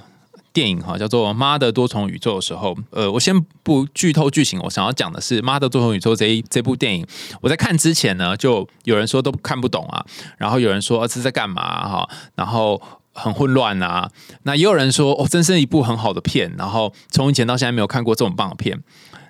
[0.52, 7.06] 电影哈，叫做《妈的多重宇宙》的时候，呃，我先不剧透剧情，我想要讲的是《妈的多重宇宙》这一这部电影。
[7.40, 10.04] 我在看之前呢，就有人说都看不懂啊，
[10.36, 12.80] 然后有人说这是在干嘛哈，然后。
[13.18, 14.10] 很混乱啊！
[14.44, 16.54] 那也有人说，哦，真是一部很好的片。
[16.56, 18.82] 然后从以前到现在没有看过这么棒的片。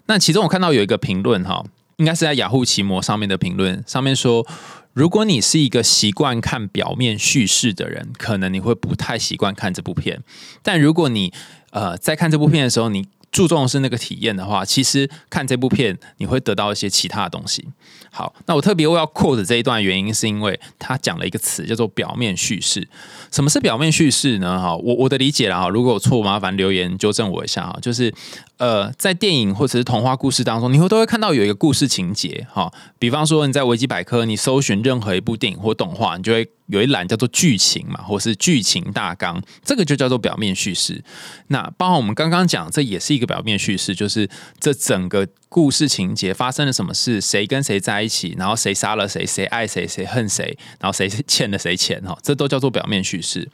[0.07, 1.65] 那其中我看到有一个评论哈，
[1.97, 4.47] 应该是在雅虎奇摩上面的评论，上面说，
[4.93, 10.23] 如果你是一个习惯看表面叙事的人，可能你会不太习惯看这部片。
[10.63, 11.33] 但如果你
[11.71, 17.67] 呃在看这部片的时候，你注重的是那个体验的话，其实看这部片你会得到一些其他的东西。
[18.11, 22.89] 好，那我特别要 quote 这一段原因是因为他讲了一个词叫做表面叙事。
[23.31, 24.59] 什么是表面叙事呢？
[24.61, 27.79] 哈，我我的理解啦哈，如果有错，麻烦留言纠正我一下哈。
[27.83, 28.13] 就是
[28.59, 32.73] 呃，在电影或者是童话故事当中，你会都会看到有一个故事情节哈。
[32.99, 36.49] 比方说你在维基百科你搜寻任何一部电影或动画，你就会。
[36.69, 41.03] 有一栏叫做剧情嘛，或是剧情大纲，这个就叫做表面叙事。
[41.47, 44.29] 那包含我们刚刚讲，这也是一个表面叙事，就是
[44.61, 53.49] 这整个故事情节发生了什么事，谁跟谁在一起，然后谁杀了谁，谁爱谁，谁恨谁，然后谁欠了谁钱哈，这都叫做表面叙事。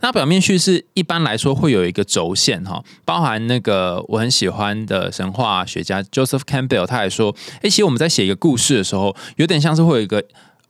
[0.00, 7.32] 那表面叙事一般来说会有一个轴线哈，包含那个我很喜欢喜欢的神话学家 Joseph Campbell，他也说，
[7.62, 10.22] 哎，其实我们在写一个故事的时候，有点像是会有一个。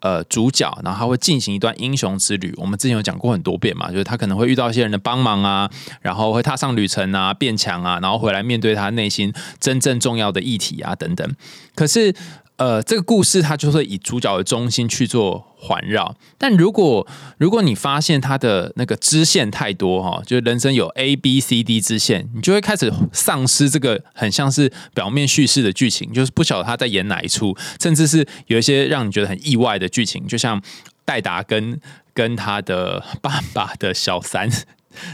[0.02, 2.54] 呃，主角，然后他会进行一段英雄之旅。
[2.56, 11.36] 我们之前有讲过很多遍嘛，就是他可能会遇到一些人的帮忙啊，然后会踏上旅程啊，变强啊，然后回来面对他内心真正重要的议题啊，等等。
[11.74, 12.14] 可是。
[12.61, 17.07] 呃，这个故事它就是以主角为中心去做环绕，但如果
[17.38, 30.62] 如果你发现它的那个支线太多哈，就是人生有 A B C D 支线，你就会开始丧失这个很像是表面叙事的剧情，就是不晓得他在演哪一出，甚至是有一些让你觉得很意外的剧情，就像
[31.07, 31.81] 戴达跟
[32.12, 34.51] 跟他的爸爸的小三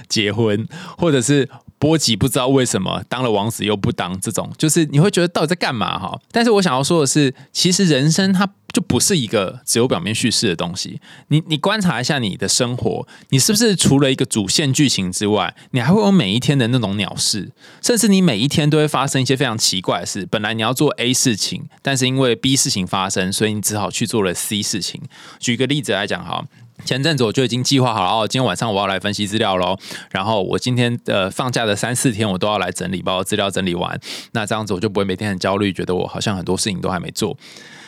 [0.09, 0.67] 结婚，
[0.99, 6.19] 或者是波及不知道为什么当了王子又不当，这种就是你会觉得到底在干嘛哈？
[6.31, 11.01] 但是我想要说的是，其实人生它就不是一个只有表面叙事的东西。
[11.29, 17.51] 你你观察一下你的生活，你是不是除了一个主线剧情之外，你还会有每一天的那种鸟事，
[17.83, 20.27] 甚至你每一天都会发生一些非常奇怪的事。
[20.31, 25.03] 本来你要做 A 事情，但是因为 B 事情发生，所以你只好去做了 C 事情。
[25.39, 26.45] 举个例子来讲哈。
[26.85, 29.77] 前阵子我就已经计划好了哦，今天晚上我要来分析资料喽。
[30.11, 33.99] 然后我今天呃放假的三四天，我都要来整理，把我资料整理完。
[34.33, 37.37] 那这样子我就不会每天很焦虑，觉得我好像很多事情都还没做。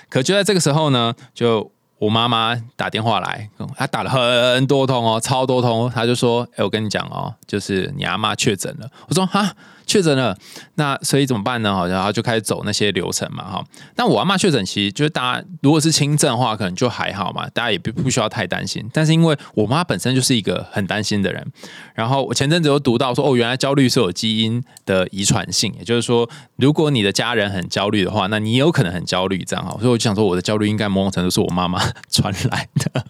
[0.09, 4.11] 可就在这个时候呢，就我妈妈打电话来，她打了
[4.55, 5.91] 很多通哦，超多通。
[5.91, 9.55] 她就说：“哎，我跟你讲哦，就是你阿妈确诊了。”我说：“哈。”
[9.89, 10.37] 确诊了，
[10.75, 11.75] 那所以怎么办呢？
[11.75, 13.65] 好，然后就开始走那些流程嘛，哈。
[13.97, 18.87] 那我阿妈确诊，其实就是大家如果是轻症的话，可能就还好嘛，大家也不不需要太担心。
[18.93, 21.45] 但是因为我妈本身就是一个很担心的人，
[21.95, 29.71] 然后我前阵子有读到说，哦，原来焦虑是有基因的遗传性，也就是说，如果你的家人很焦虑的话，那你有可能很焦虑，这样哈。
[29.81, 33.05] 所以我就想说，我的焦虑应该某种程度是我妈妈传来的，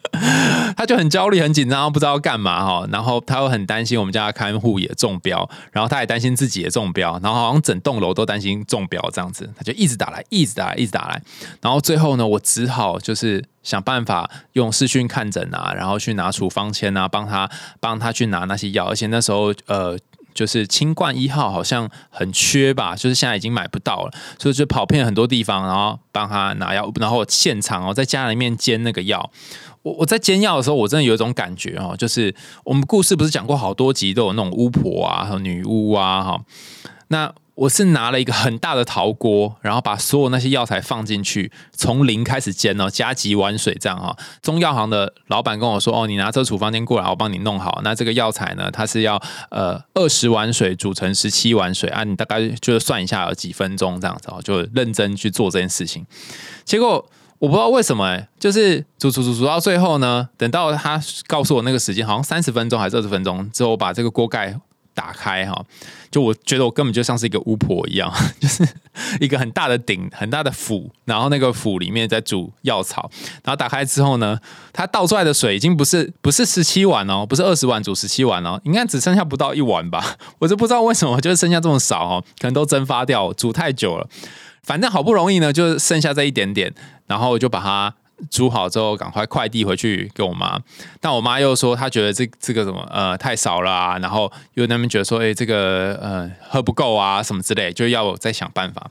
[0.76, 2.86] 她就很焦虑、很紧张，不知道干嘛哈。
[2.92, 6.67] 然后她又很担心我们家的看护也中标，然后她也担心自己。
[6.70, 11.22] 中标，然后好像整栋楼都担心中标这样子，他就一直打来，一直打来，一直打来，
[11.60, 17.50] 然后最后呢，我只好就是想办法用视讯看诊啊，然后去拿处方签啊，帮他
[17.80, 19.98] 帮他去拿那些药，而且那时候呃，
[20.34, 29.30] 就是清冠一号好像很缺吧， 就是现在已经买不到了，所以就跑遍很多地方，然后帮他拿药，然后现场哦，在家里面煎那个药。
[29.92, 36.40] 我在煎药的时候，我真的有一种感觉哦，就是我们故事不是讲过好多集都有那种巫婆啊和女巫啊哈，
[37.08, 44.16] 那我是拿了一个很大的陶锅，然后把所有那些药材放进去，从零开始煎哦，加几碗水这样哈。
[44.40, 47.80] 中药行的老板跟我说：“哦，你拿这个处方笺过来，我帮你弄好。
[47.82, 49.20] 那这个药材呢，它是要
[49.50, 56.06] 呃二十碗水煮成十七碗水啊，你大概就是算一下有几分钟这样子哦，就认真去做这件事情。
[56.64, 57.04] 结果。
[57.38, 64.58] 我不知道为什么哎，就是煮煮煮煮到最后呢，等到他告诉我那个时间，好像三十分钟还是二十分钟之后，我把这个锅盖
[64.92, 65.64] 打开哈，
[66.10, 68.66] 就我觉得我根本就像是一个巫婆一样， 就是
[69.20, 73.08] 一个很大的鼎、很大的釜，然后那个釜里面在煮药草，
[73.44, 74.36] 然后打开之后呢，
[74.72, 84.08] 它倒出来的水已经不是不是十七碗哦，不是二十碗煮十七碗哦，应该只剩下不到一碗吧， 我就不知道为什么就是剩下这么少哦，可能都蒸发掉，煮太久了。
[84.62, 86.72] 反正好不容易呢，就剩下这一点点，
[87.06, 87.94] 然后就把它
[88.28, 90.60] 煮好之后，赶快快递回去给我妈。
[91.00, 98.90] 但我妈又说，她觉得这这个什么呃太少了啊，然后又那边觉得说，哎，这个呃喝不够啊什么之类，就要我再想办法。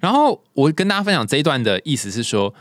[0.00, 2.54] 然后我跟大家分享这一段的意思是说，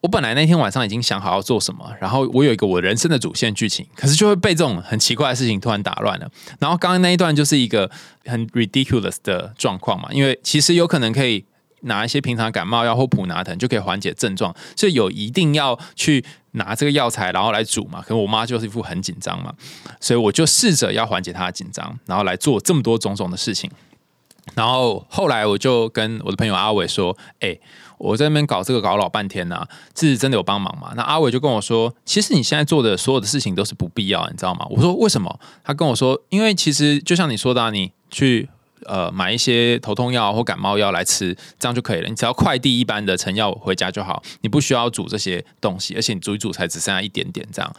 [0.00, 6.28] 我本来那天晚上已经想好要做什么，然后我有一个我人生的主线剧情，可是就会被这种很奇怪的事情突然打乱了。
[6.58, 7.88] 然后刚刚那一段就是一个
[8.26, 11.44] 很 ridiculous 的状况嘛，因为其实有可能可以。
[11.84, 18.02] 拿一些平常感冒药或普拿疼就可以缓解症状，所以有一定要去拿这个药材，然后来煮嘛。
[18.02, 19.52] 可能我妈就是一副很紧张嘛，
[20.00, 23.70] 所以我就试着要缓解她的紧张，然后来做这么多种种的事情。
[24.54, 27.58] 然后后来我就跟我的朋友阿伟说：“哎，
[27.96, 29.66] 我在那边搞这个搞老半天呐，
[29.96, 38.48] 是真的有帮忙吗？”那阿伟就跟我说：“其实你现在做的所有的事情都是不必要，你知道吗？”我说：“为什么？”他跟我说：“因为其实就像你说的，你去。”
[38.86, 42.08] 呃，买一些头痛药或感冒药来吃，这样就可以了。
[42.08, 47.76] 你只要快递一般的成药回家就好，你不需要煮这些东西，而且你煮一煮才只剩下一点点这样。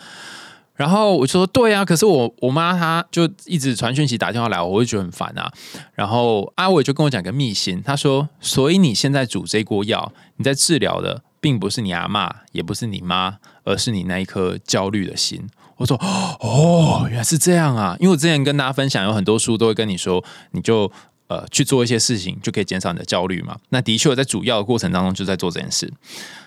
[0.76, 5.50] 然后我就说，对啊，可是我我妈她就一直传讯息打电话来，我会觉得很烦啊。
[5.94, 15.48] 然后阿伟就跟我讲个秘辛，他说，所以你现在煮这锅药，你在治疗的并不是你阿妈，也不是你妈，而是你那一颗焦虑的心。
[15.78, 15.98] 我说
[16.40, 17.98] 哦，原来是这样啊！
[18.00, 20.90] 因为我之前跟大家分享，有很多书都会跟你说，你就
[21.28, 23.58] 呃去做一些事情，就可以减少你的焦虑嘛。
[23.70, 25.92] 那的确，在主要的过程当中就在做这件事，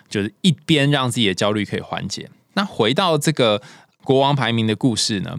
[0.09, 2.31] 就是一边让自己的焦虑可以缓解。
[2.55, 3.61] 那回到这个
[4.03, 5.37] 国王排名的故事呢，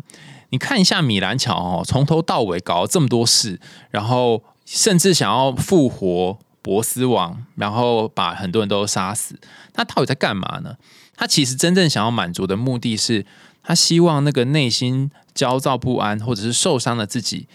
[0.52, 9.40] 你看一下米兰乔哦，从头到尾搞了这么多事，然后甚至想要复活博斯王，然后把很多人都杀死，
[9.74, 10.76] 他到底在干嘛呢？
[11.16, 13.26] 他其实真正想要满足的目的是。
[13.64, 17.48] 他希望那个内心焦躁不安或者是受伤的自己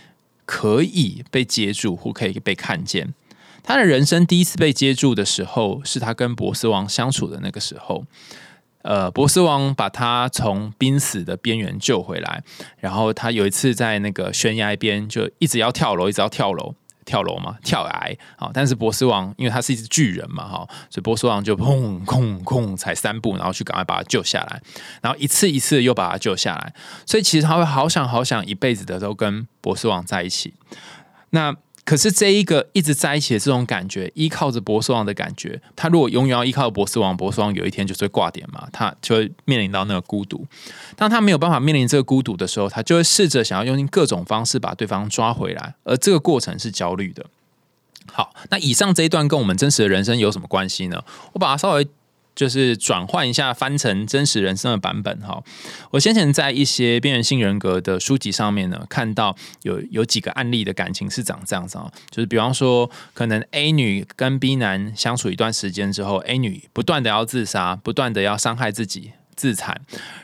[0.44, 3.14] 可以被接住或可以被看见。
[3.62, 8.04] 他的人生第一次被接住的时候，是他跟波斯王相处的那个时候。
[8.82, 12.42] 呃，波斯王把他从濒死的边缘救回来，
[12.76, 16.74] 然后他有一次在那个悬崖边就一直要跳楼，一直要跳楼，
[17.04, 18.50] 跳楼嘛，跳崖啊！
[18.52, 24.60] 但是博斯王因为他是一只巨人嘛，哈，所以博斯王就砰砰砰踩三步，然后去赶快把他救下来，
[25.02, 26.74] 然后一次一次又把他救下来。
[27.06, 30.54] 所以其实他会好想好想一辈子的都跟博斯王在一起。
[31.30, 40.46] 那可是这一个一直在一起的这种感觉，依靠着博斯王的感觉，他如果永远要依靠博斯王，博斯王有一天就是会挂点嘛，他就会面临到那个孤独。
[40.96, 47.26] 当他没有办法面临这个孤独的时候，他就会试着想要用尽各种方式把对方抓回来，而这个过程是焦虑的。
[48.10, 51.04] 好，那以上这一段跟我们真实的人生有什么关系呢？
[51.32, 51.86] 我把它稍微。
[52.34, 55.42] 就是转换一下，翻成真实人生的版本哈。
[55.90, 69.80] 我先前在一些边缘性人格的书籍上面呢，看到有有几个案例的感情是长这样子啊，就是比方说，可能 A 女跟 B 男相处一段时间之后，A 女不断的要自杀，不断的要伤害自己自残，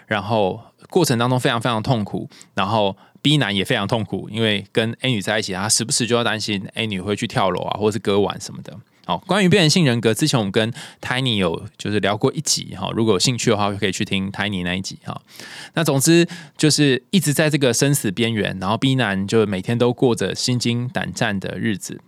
[0.06, 8.76] 然后过程当中非常非常痛苦，然后 B 男也非常痛苦，因为跟 A 女在一起，他时不时就要担心 A 女会去跳楼啊，或是割腕什么的。
[9.07, 15.20] 好，关于边缘性人格，之前我们跟 Tiny 有就是聊过一集哈，如果有兴趣的话，可以去听 Tiny 那一集哈。
[15.74, 22.01] 那总之就是一直在这个生死边缘，然后 B 男就每天都过着心惊胆战的日子。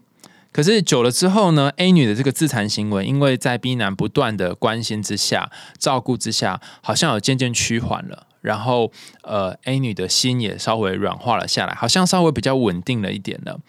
[0.53, 8.27] 可是久了之后呢，A 女的这个自残行为，因为在 B 男不断的关心之下、照顾之下，好像有渐渐趋缓了。
[8.43, 13.61] 然后呃，A 女的心也稍微软化了下来，好像稍微比较稳定了一点了。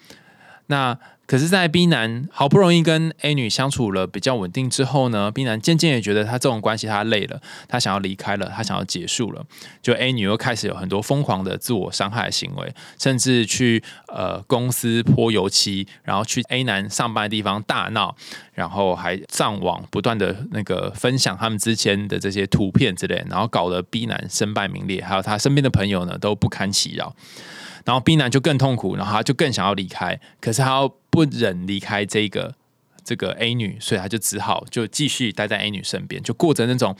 [0.66, 9.42] 那可是，在 B 男好不容易跟 A 女相处了比较稳定之后呢，B 男渐渐也觉得他这种关系他累了，他想要离开了，他想要结束了。
[9.80, 18.14] 就 A 女又开始有很多疯狂的自我伤害行为，甚至去呃公司泼油漆，然后去 A 男上班的地方大闹，
[18.52, 27.16] 然后还上网不断的那个分享他们之间的这些图片之类，然后搞得 B 男身败名裂，还有他身边的朋友呢都不堪其扰。
[27.84, 32.52] 然后 B 男就更痛苦，然后他就更想要离开，可是他要不忍离开这个
[33.04, 36.96] 这个 A 女，所以他就只好就继续待在 A 女身边，就过着那种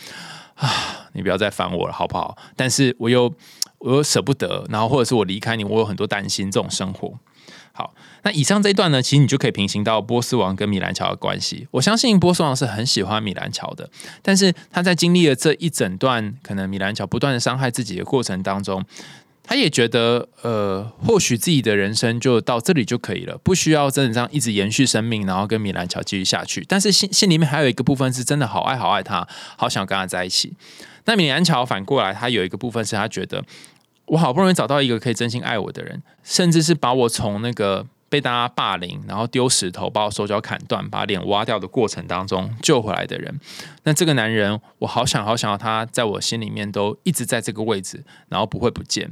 [0.54, 2.38] 啊，你不要再烦我了，好不好？
[2.54, 3.34] 但是我又
[3.78, 7.18] 我又舍不得，然后或者是我离开你，我有很多担心这种生活。
[7.72, 7.92] 好，
[8.22, 11.66] 那以上这一段呢，其实你就可以平行到波斯王跟米兰乔的关系。
[11.72, 13.90] 我相信波斯王是很喜欢米兰乔的，
[14.22, 18.84] 但是他在经历了这一整段可能米兰乔不断的伤害自己的过程当中。
[19.46, 26.64] 他也觉得，呃，或许自己的人生就到这里就可以了，不需要真的这样一直延续生命，然后跟米兰乔继续下去。
[26.66, 30.54] 但是心心里面还有一个部分是真的好爱好爱他，好想跟他在一起。
[31.04, 33.44] 那米兰乔反过来，他有一个部分是他觉得，
[34.06, 37.86] 我好不容易找到一个可以真心爱我的人，甚至是把我从那个。
[38.14, 43.40] 被大家霸凌，然后丢石头，把我手脚砍断，把脸挖掉的过程当中救回来的人，
[43.82, 49.10] 那这个男人，我好想好想要他在我心里面都一直在这个位置，然后不会不见。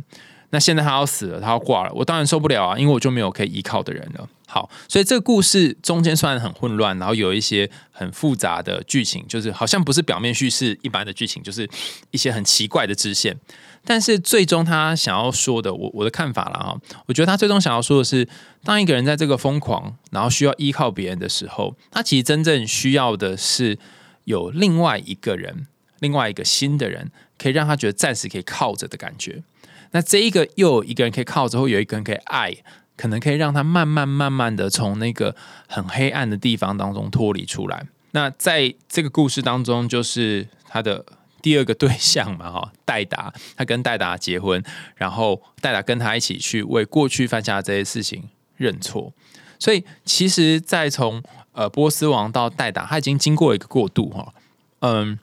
[0.50, 4.28] 那现在他要死了，他要挂了，我当然受不了啊，因为我就没有可以依靠的人了。
[4.46, 11.68] 好，所以这个故事中间虽然很混乱，然后有一些很复杂的剧情，就是好像不是表面叙事一般的剧情，就是
[12.12, 13.36] 一些很奇怪的支线。
[13.84, 18.28] 但是最终他想要说的，我我的看法了哈，我觉得他最终想要说的是，
[18.64, 23.78] 当一个人在这个疯狂，然后需要依靠别人的时候，他其实真正需要的是
[24.24, 25.66] 有另外一个人，
[26.00, 29.42] 另外一个新的人，可以让他觉得暂时可以靠着的感觉。
[29.90, 32.54] 那这一个又有一个人可以靠着，或有一个人可以爱。
[32.94, 35.34] 可能可以让他慢慢慢慢的从那个
[35.66, 37.88] 很黑暗的地方当中脱离出来。
[38.12, 41.04] 那在这个故事当中，就是他的
[41.42, 44.62] 第二个对象嘛，哈，戴达，他跟戴达结婚，
[44.94, 49.12] 然后戴达跟他一起去为过去犯下的这些事情认错。
[49.58, 51.22] 所以，其实，在从
[51.52, 54.32] 呃波斯王到戴达，他已经经过一个过渡，哈，
[54.78, 55.18] 嗯。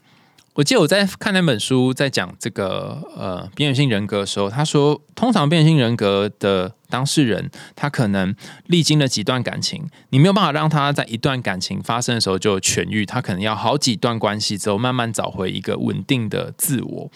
[0.60, 8.36] 我记得我在看那本书，在讲这个呃边缘性人格的时候，他说，通常边缘性人格的当事人，他可能
[8.66, 17.10] 历经了几段感情，你没有办法让他在一段感情发生的时候就痊愈，他可能要好几段关系之后，慢慢找回一个稳定的自我。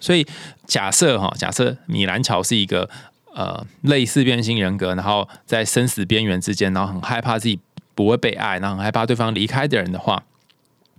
[0.00, 0.26] 所以
[0.66, 2.88] 假设哈，假设米兰乔是一个
[3.34, 7.60] 呃类似变性人格，然后在生死边缘之间，然后很害怕自己
[7.94, 10.22] 不会被爱，然后很害怕对方离开的人的话。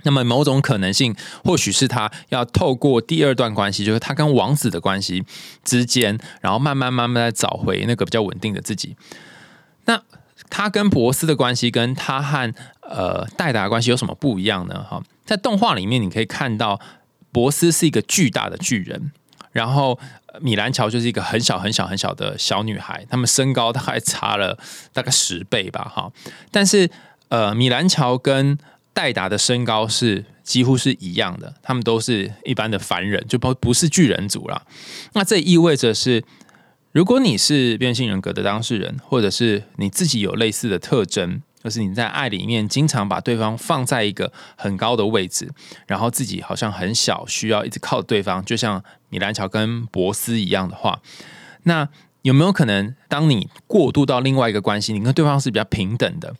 [0.04, 5.24] 那么某种可能性，或许是他要透过第二段关系，就是他跟王子的关系
[5.64, 8.96] 之间，然后慢慢慢慢的找回那个比较稳定的自己。
[9.86, 10.02] 那
[10.50, 14.84] 他跟博斯的关系，跟他和呃戴达关系有什么不一样呢？
[14.90, 16.80] 哈，在动画里面你可以看到，
[17.32, 19.12] 博斯是一个巨大的巨人，
[19.52, 20.00] 然后
[20.42, 24.58] 米兰乔就是一个很小很小很小的小女孩，他们身高大概差了
[24.94, 26.12] 大概十倍吧，哈。
[26.52, 26.90] 但是
[27.28, 28.58] 呃，米兰乔跟
[28.94, 34.66] 戴达的身高是几乎是一样的，他们都是一般的凡人，就不不是巨人族了。
[35.14, 36.24] 那这意味着是
[36.92, 45.50] 如果你是变性人格的当事人，或者是你自己有类似的特征，就是你在爱里面经常把对方放在一个很高的位置，
[45.88, 51.02] 然后自己好像很小，需要一直靠对方，就像米兰乔跟博斯一样的话，
[51.64, 51.88] 那
[52.24, 56.36] 有没有可能，当你过渡到另外一个关系，你跟对方是比较平等的？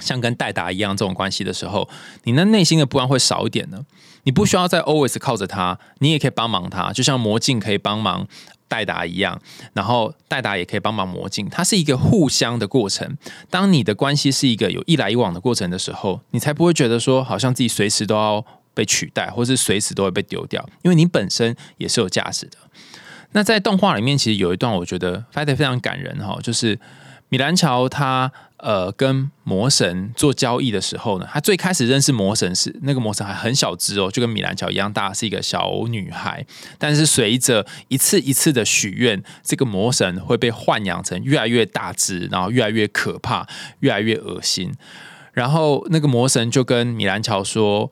[0.00, 1.88] 像跟戴达一样这种关系的时候，
[2.24, 3.84] 你那内心的不安会少一点呢？
[4.24, 8.26] 你不需要再 always 靠着他，你也可以帮忙他，就像魔镜可以帮忙
[8.68, 9.40] 戴达一样，
[9.72, 13.16] 然后戴达也可以帮忙魔镜，它是一个互相的过程。
[13.48, 18.44] 当你的关系是一个有一来一往的过程的时候，你才不会觉得说好像自己随时都要
[18.74, 22.58] 被取代，或是随时都会被丢掉，因为你本身也是有价值的。
[23.32, 26.78] 那在动画里面，其实有一段我觉得拍的非常感人哈，就是
[27.30, 28.30] 米兰乔他。
[28.62, 36.44] 呃，跟魔神做交易的时候呢，他最开始认识魔神时，那个魔神还很小只哦，就跟米兰乔一样大，是一个小女孩。
[36.76, 44.74] 但是随着一次一次的许愿，这个魔神会被豢养成越来越大只，然后越来越可怕，越来越恶心。
[45.32, 47.90] 然后那个魔神就跟米兰乔说：“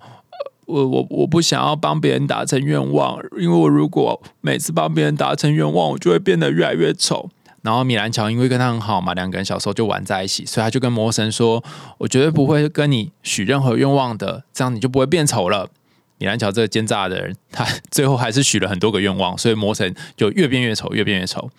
[0.67, 7.31] 我我我不想要帮别人达成愿望，因为我如果每次帮别人达成愿望，我就会变得越来越丑。”
[7.69, 11.63] 然后米兰乔因为跟他很好嘛，两个人小时候就玩在一起，所以他就跟魔神说
[11.99, 15.69] ：“我绝对不会跟你许任何愿望的，这样你就不会变丑了。”
[16.17, 21.51] 米兰乔这个奸诈的人，他最后还是许了很多个愿望，所以魔神就越变越丑，越变越丑。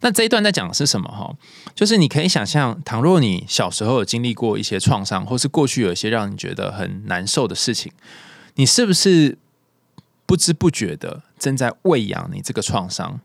[0.00, 1.08] 那这一段在讲的是什么？
[1.08, 1.32] 哈，
[1.76, 7.92] 就是你可以想象，倘若你小时候有经历过一些创伤，或是过去有一些让你觉得很难受的事情，
[8.56, 9.38] 你是不是
[10.26, 13.20] 不知不觉的正在喂养你这个创伤？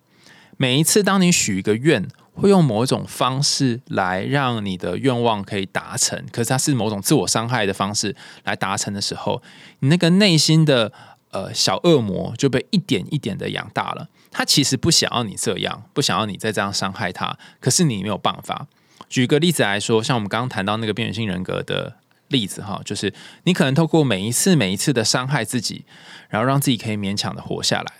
[0.59, 2.07] 每一次当你许一个愿。
[2.37, 9.41] 会用某一种方式来让你的愿望可以达成，可是它是某种自我伤害的方式来达成的时候，
[9.79, 10.93] 你那个内心的
[11.31, 14.07] 呃小恶魔就被一点一点的养大了。
[14.29, 18.67] 他其实不想要你这样，不想要你再这样伤害他，可是你没有办法。
[19.09, 21.95] 举个例子来说，像我们刚刚谈到那个边缘性人格的
[22.27, 23.11] 例子哈，就是
[23.45, 25.85] 你可能透过每一次每一次的伤害自己，
[26.29, 27.93] 然后让自己可以勉强的活下来。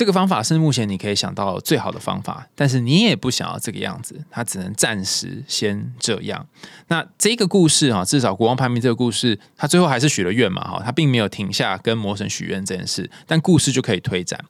[0.00, 6.46] 这个方法是目前你可以想到最好的方法，但是你也不想要这个样子，他只能暂时先这样。
[6.88, 14.42] 那这个故事啊，至少国王排名这个故事，他最后还是许了愿嘛，哈，他并没有停下跟魔神许愿这件事，但故事就可以推展。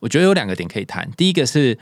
[0.00, 1.78] 我觉得有两个点可以谈，第一个是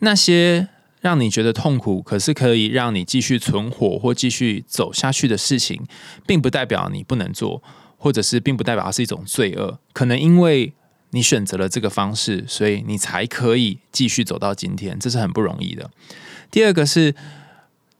[0.00, 0.66] 那些
[1.00, 5.80] 让你觉得痛苦，可是可以让你继续存活或继续走下去的事情，
[6.26, 7.62] 并不代表你不能做，
[7.96, 10.74] 或者是并不代表它是一种罪恶，可能因为。
[11.14, 15.90] 你选择了这个方式，所以你才可以继续走到今天，这是很不容易的。
[16.50, 17.14] 第二个是。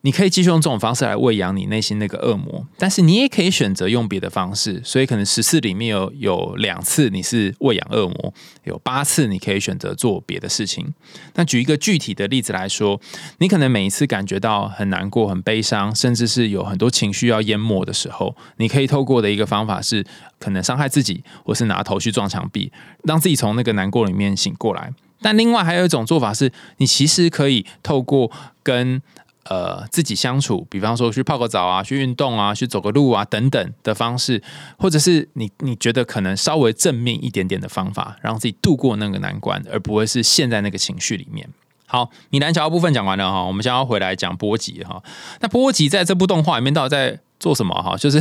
[0.05, 4.79] 你可以继续用这种方式来喂养你内心那个恶魔，但是你也可以选择用别的方式。
[4.85, 8.35] 所以可能十次里面有有两次你是喂养恶魔，
[8.65, 10.93] 有八次你可以选择做别的事情。
[11.37, 13.01] 那举一个具体的例子来说，
[13.39, 20.05] 你可能每一次感觉到很难过、很悲伤，甚至是有很多情绪要淹没的时候，你可以透过的一个方法是，
[20.39, 22.71] 可能伤害自己，或是拿头去撞墙壁，
[23.05, 24.93] 让自己从那个难过里面醒过来。
[25.23, 28.31] 但另外还有一种做法是，你其实可以透过
[28.63, 29.01] 跟
[29.45, 34.42] 呃，自己相处，比方说去泡个澡啊，去运动啊，去走个路啊，等等的方式，
[34.78, 41.49] 或者是你你觉得可能稍微正面一点点的方法，让自己度过那个难关，而不会是陷在那个情绪里面。
[41.86, 45.03] 好，米兰桥部分讲完了哈，我们现在要回来讲波吉哈。
[45.40, 47.97] 那波吉在这部动画里面到底在做什么哈？
[47.97, 48.20] 就是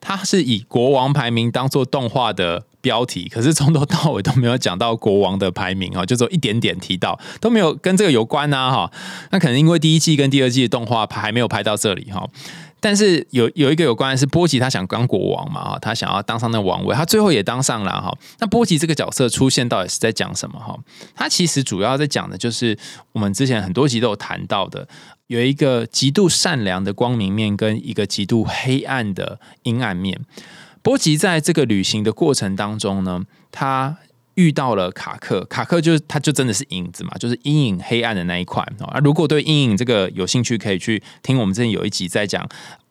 [0.00, 2.64] 他是以国王排名当做动画的。
[2.82, 8.92] 标题可是从头到尾都没有讲到国王的排名哦，就只有一点点提到，都没有跟这个有关呐哈。
[9.30, 12.28] 那可能因为第一季跟第二季的动画还没有拍到这里哈。
[12.80, 18.12] 但是有有一个有关的是波吉，他想当国王嘛哈，他想要当上那王位，他最后也当上了哈。
[18.40, 20.76] 那波吉这个角色出现到底是在讲什么哈？
[21.14, 22.76] 他其实主要在讲的就是
[23.12, 24.88] 我们之前很多集都有谈到的，
[25.28, 30.20] 有一个极度善良的光明面跟一个极度黑暗的阴暗面。
[30.82, 33.96] 波吉在这个旅行的过程当中呢，他
[34.34, 38.98] 遇到了卡克，卡克就是他就真的是影子嘛，就是阴影黑暗的那一块啊。
[38.98, 42.46] 如果对阴影这个有兴趣，可以去听我们之前有一集在讲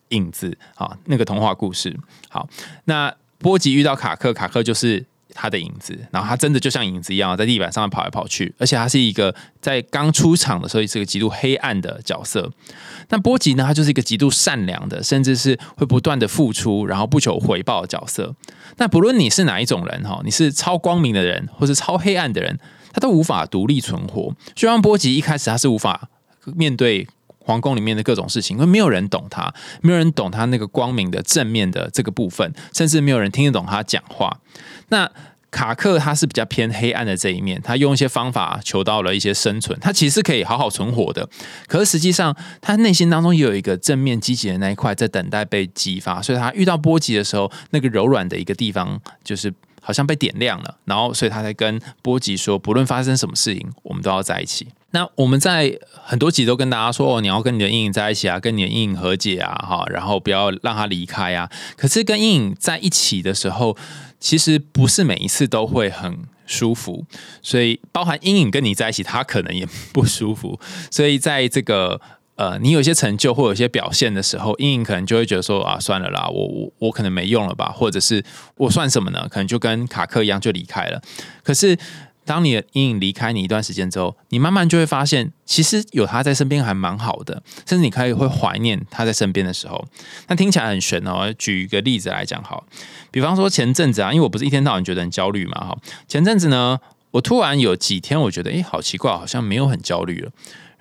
[0.09, 1.95] 影子啊，那个童话故事。
[2.29, 2.47] 好，
[2.85, 5.05] 那波吉遇到卡克，卡克就是。
[5.33, 12.51] 他的影子，然后他真的就像影子一样在地板上面跑来跑去，而且他是一个在刚出场的时候是个极度黑暗的角色。
[13.09, 18.35] 那波吉呢，他就是一个极度善良的，甚至是会不断的付出，然后不求回报的角色。
[18.77, 22.57] 那不论你是哪一种人哈，你是超光明的人，或是超黑暗的人，
[22.93, 24.33] 他都无法独立存活。
[24.55, 26.09] 虽然波吉一开始他是无法
[26.55, 27.07] 面对
[27.43, 34.39] 皇宫里面的各种事情，因为没有人懂他，没有人懂他那个光明的正面的这个部分，甚至没有人听得懂他讲话。
[34.89, 35.09] 那
[35.49, 41.27] 卡克他是比较偏黑暗的这一面，他用一些方法求到了一些生存，他其实可以好好存活的。
[41.67, 54.67] 可是实际上，他内心当中也有一个正面积极的那一块在等待被激发，所以他遇到波及的时候，那个柔软的一个地方就是好像被点亮了，然后所以他才跟波吉说，不论发生什么事情，我们都要在一起。
[54.91, 61.49] 那我们在很多集都跟大家说，哦，你要跟你的阴影在一起啊，跟你的阴影和解啊，哈，然后不要让他离开啊。
[61.75, 63.75] 可是跟阴影在一起的时候，
[64.19, 67.05] 其实不是每一次都会很舒服，
[67.41, 70.59] 所以包含阴影跟你在一起，他可能也不舒服。
[70.91, 72.01] 所以在这个
[72.41, 78.23] 呃，你有些成就或有些表现的时候，阴影可能就会觉得说啊，算了啦，我我我可能没用了吧，或者是
[78.55, 79.27] 我算什么呢？
[79.29, 80.99] 可能就跟卡克一样就离开了。
[81.43, 81.77] 可是。
[82.23, 89.83] 当你的阴影离开你一段时间之后，你慢慢就会发现，其实有他在身边还蛮好的，甚至你可以会怀念他在身边的时候。
[90.27, 91.33] 那听起来很玄哦。
[91.37, 92.63] 举一个例子来讲，好，
[93.09, 95.77] 比方说前阵子啊，因为我不是一天到晚觉得很焦虑嘛，哈，
[96.07, 96.79] 前阵子呢，
[97.09, 100.31] 我突然有几天我觉得，哎，好奇怪，好像没有很焦虑了，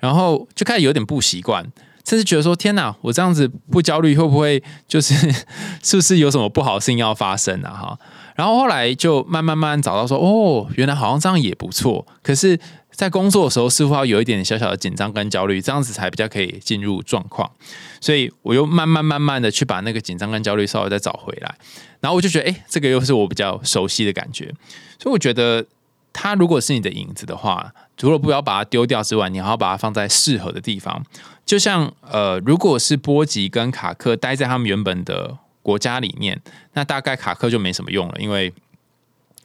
[0.01, 1.63] 然后就开始有点不习惯，
[2.05, 5.13] 甚至觉得说，天哪，我这样子不焦虑会不会就是
[5.81, 7.71] 是不是有什么不好的事情要发生啊？
[7.71, 7.99] 哈。
[8.35, 12.05] 然后后来就慢慢慢找到说，哦，原来好像这样也不错。
[12.23, 17.51] 可是，在工作的时候，似乎要有一点小小的紧张跟焦虑，这样子才比较可以进入状况。
[17.99, 21.55] 所以，我又慢慢慢慢的去把那个紧张跟焦虑稍微再找回来。
[21.99, 24.45] 然后我就觉得，哎，这个又是我比较熟悉的感觉。
[24.97, 25.63] 所以，我觉得，
[26.13, 27.71] 它如果是你的影子的话，
[28.01, 31.05] 除了不要把它丢掉之外，你还要把它放在适合的地方。
[31.45, 35.37] 就像，呃，如果是波吉跟卡克待在他们原本的。
[35.63, 36.41] 国家里面，
[36.73, 38.51] 那大概卡克就没什么用了，因为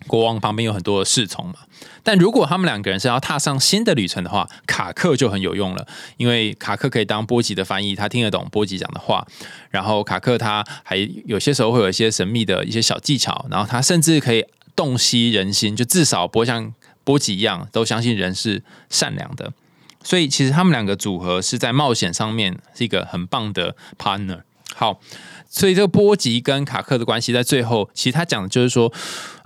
[0.06, 1.56] 国王旁边有很多的侍从嘛。
[2.02, 5.86] 但如果他们两个人是要踏上新的旅程的话，卡克就很有用了，
[6.16, 9.26] 因为卡克可以当波吉的翻译，他听得懂波吉讲的话。
[9.68, 10.96] 然后卡克他还
[11.26, 14.42] 有些时候会有一些神秘的一些小技巧，然后他甚至可以
[14.74, 16.72] 洞悉人心，就至少不会像
[17.06, 19.54] 波吉一样都相信人是善良的。
[20.04, 24.42] 所以其实他们两个组合是在冒险上面是一个很棒的 partner。
[24.74, 25.00] 好。
[25.48, 28.92] 所以这个波吉跟卡克的关系，在最后，其实他讲的就是说，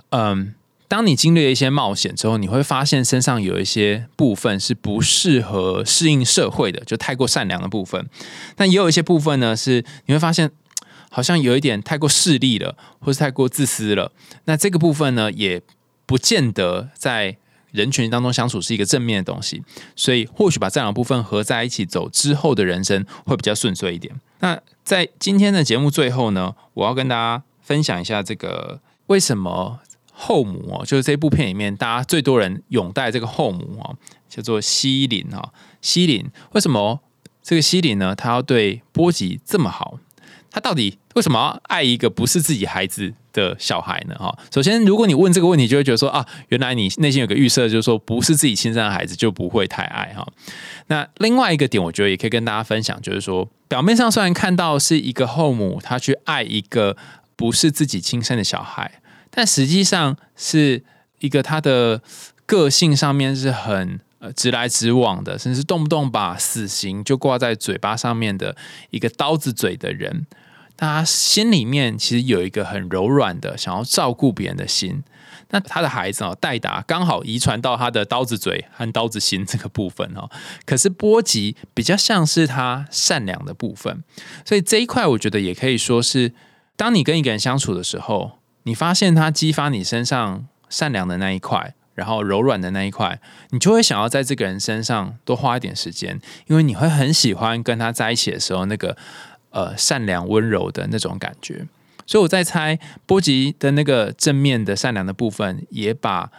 [0.09, 0.53] 嗯，
[0.87, 8.09] 当你经历了一些冒险之后，你会发现身上有一些部分是不适合适应社会的，就太过善良的部分。
[8.55, 10.51] 但也有一些部分呢，是你会发现
[11.11, 14.11] 好像有一点太过势利了，或是太过自私了。
[14.45, 15.61] 那这个部分呢，也
[16.07, 17.37] 不见得在。
[17.71, 19.63] 人群当中相处是一个正面的东西，
[19.95, 24.13] 所以或许把这两部分合在一起走之后的人生会比较顺遂一点。
[24.39, 29.79] 那在今天的节目最后呢，我要跟大家分享一下这个为什么
[30.11, 33.95] 后母哦，就是这部片里面大家最多人拥戴这个后母哦，
[34.29, 35.51] 叫做西林啊，
[35.81, 36.99] 西林为什么
[37.41, 38.15] 这个西林呢？
[38.15, 39.97] 他要对波吉这么好？
[40.51, 44.15] 他到底为什么要爱一个不是自己孩子的小孩呢？
[44.15, 50.27] 哈，首先，如果你问这个问题，就会觉得说啊，原来你内心有个预设，就是说不是自己亲生的孩子就不会太爱哈。
[50.87, 56.97] 那另外一个点，我觉得也可以跟大家分享，就是说，表面上虽然看到是一个后母，她去爱一个
[57.35, 60.83] 不是自己亲生的小孩，但实际上是
[61.19, 62.01] 一个他的
[62.45, 63.99] 个性上面是很。
[64.23, 68.55] 呃，直来直往的，甚至动不动把死刑就挂在嘴巴上面的
[68.91, 70.27] 一个刀子嘴的人，
[70.87, 75.03] 他心里面其实有一个很柔软的想要照顾别人的心。
[75.51, 80.29] 那他的孩子哦，戴达刚好遗传到他的刀子嘴和刀子心这个部分哦。
[80.65, 84.03] 可是波吉比较像是他善良的部分，
[84.43, 86.33] 所以这一块我觉得也可以说是，
[86.75, 91.75] 当你跟一个人相处的时候，你发现他激发你身上善良的那一块。
[91.93, 93.19] 然后柔软的那一块，
[93.49, 98.97] 你就会想要在这个人身上多花一点时间，因为你会很喜欢跟他在一起的时候那个
[99.51, 101.65] 呃善良温柔的那种感觉。
[102.05, 106.29] 所以我在猜波吉的那个正面的善良的部分，也把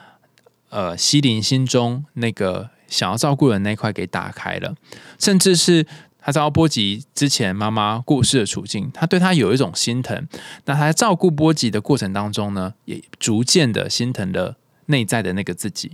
[0.68, 4.74] 呃西林心中那个想要照顾人那块给打开了，
[5.18, 5.86] 甚至是
[6.18, 10.26] 他知道波吉之前妈妈过世的处境，他对他有一种心疼。
[10.64, 14.56] 那他在照顾波吉的过程当中呢，也逐渐的心疼了。
[14.86, 15.92] 内在的那个自己，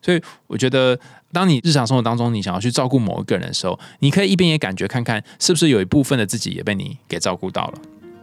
[0.00, 0.98] 所以我觉得，
[1.32, 7.78] 当你日常生活当中你想要去照顾某一个人的时候，你可以一边也感觉看看，是不是有一部分的自己也被你给照顾到了。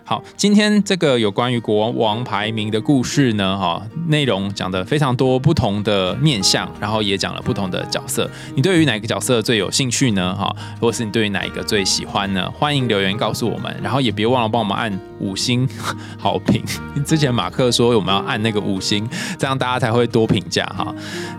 [0.10, 8.28] 好，今天这个有关于国王排名的故事呢，哈，内容讲的非常多不同的面相，然后也讲了不同的角色。
[8.56, 10.34] 你对于哪个角色最有兴趣呢？
[10.34, 12.50] 哈，如果是你对于哪一个最喜欢呢？
[12.50, 15.70] 欢迎留言告诉我们，然后也别忘了帮我们按五星
[16.18, 16.64] 好评。
[17.06, 19.08] 之前马克说我们要按那个五星，
[19.38, 20.92] 这样大家才会多评价哈。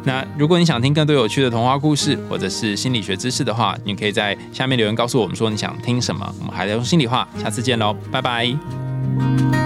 [0.04, 7.28] 那如果你想听更多有趣的童话故事或者是心理学知识的话，你可以在下面留言告诉我们说你想听什么，我们还在用心里话。
[7.42, 8.59] 下次见喽，拜拜。
[8.68, 9.59] Bye.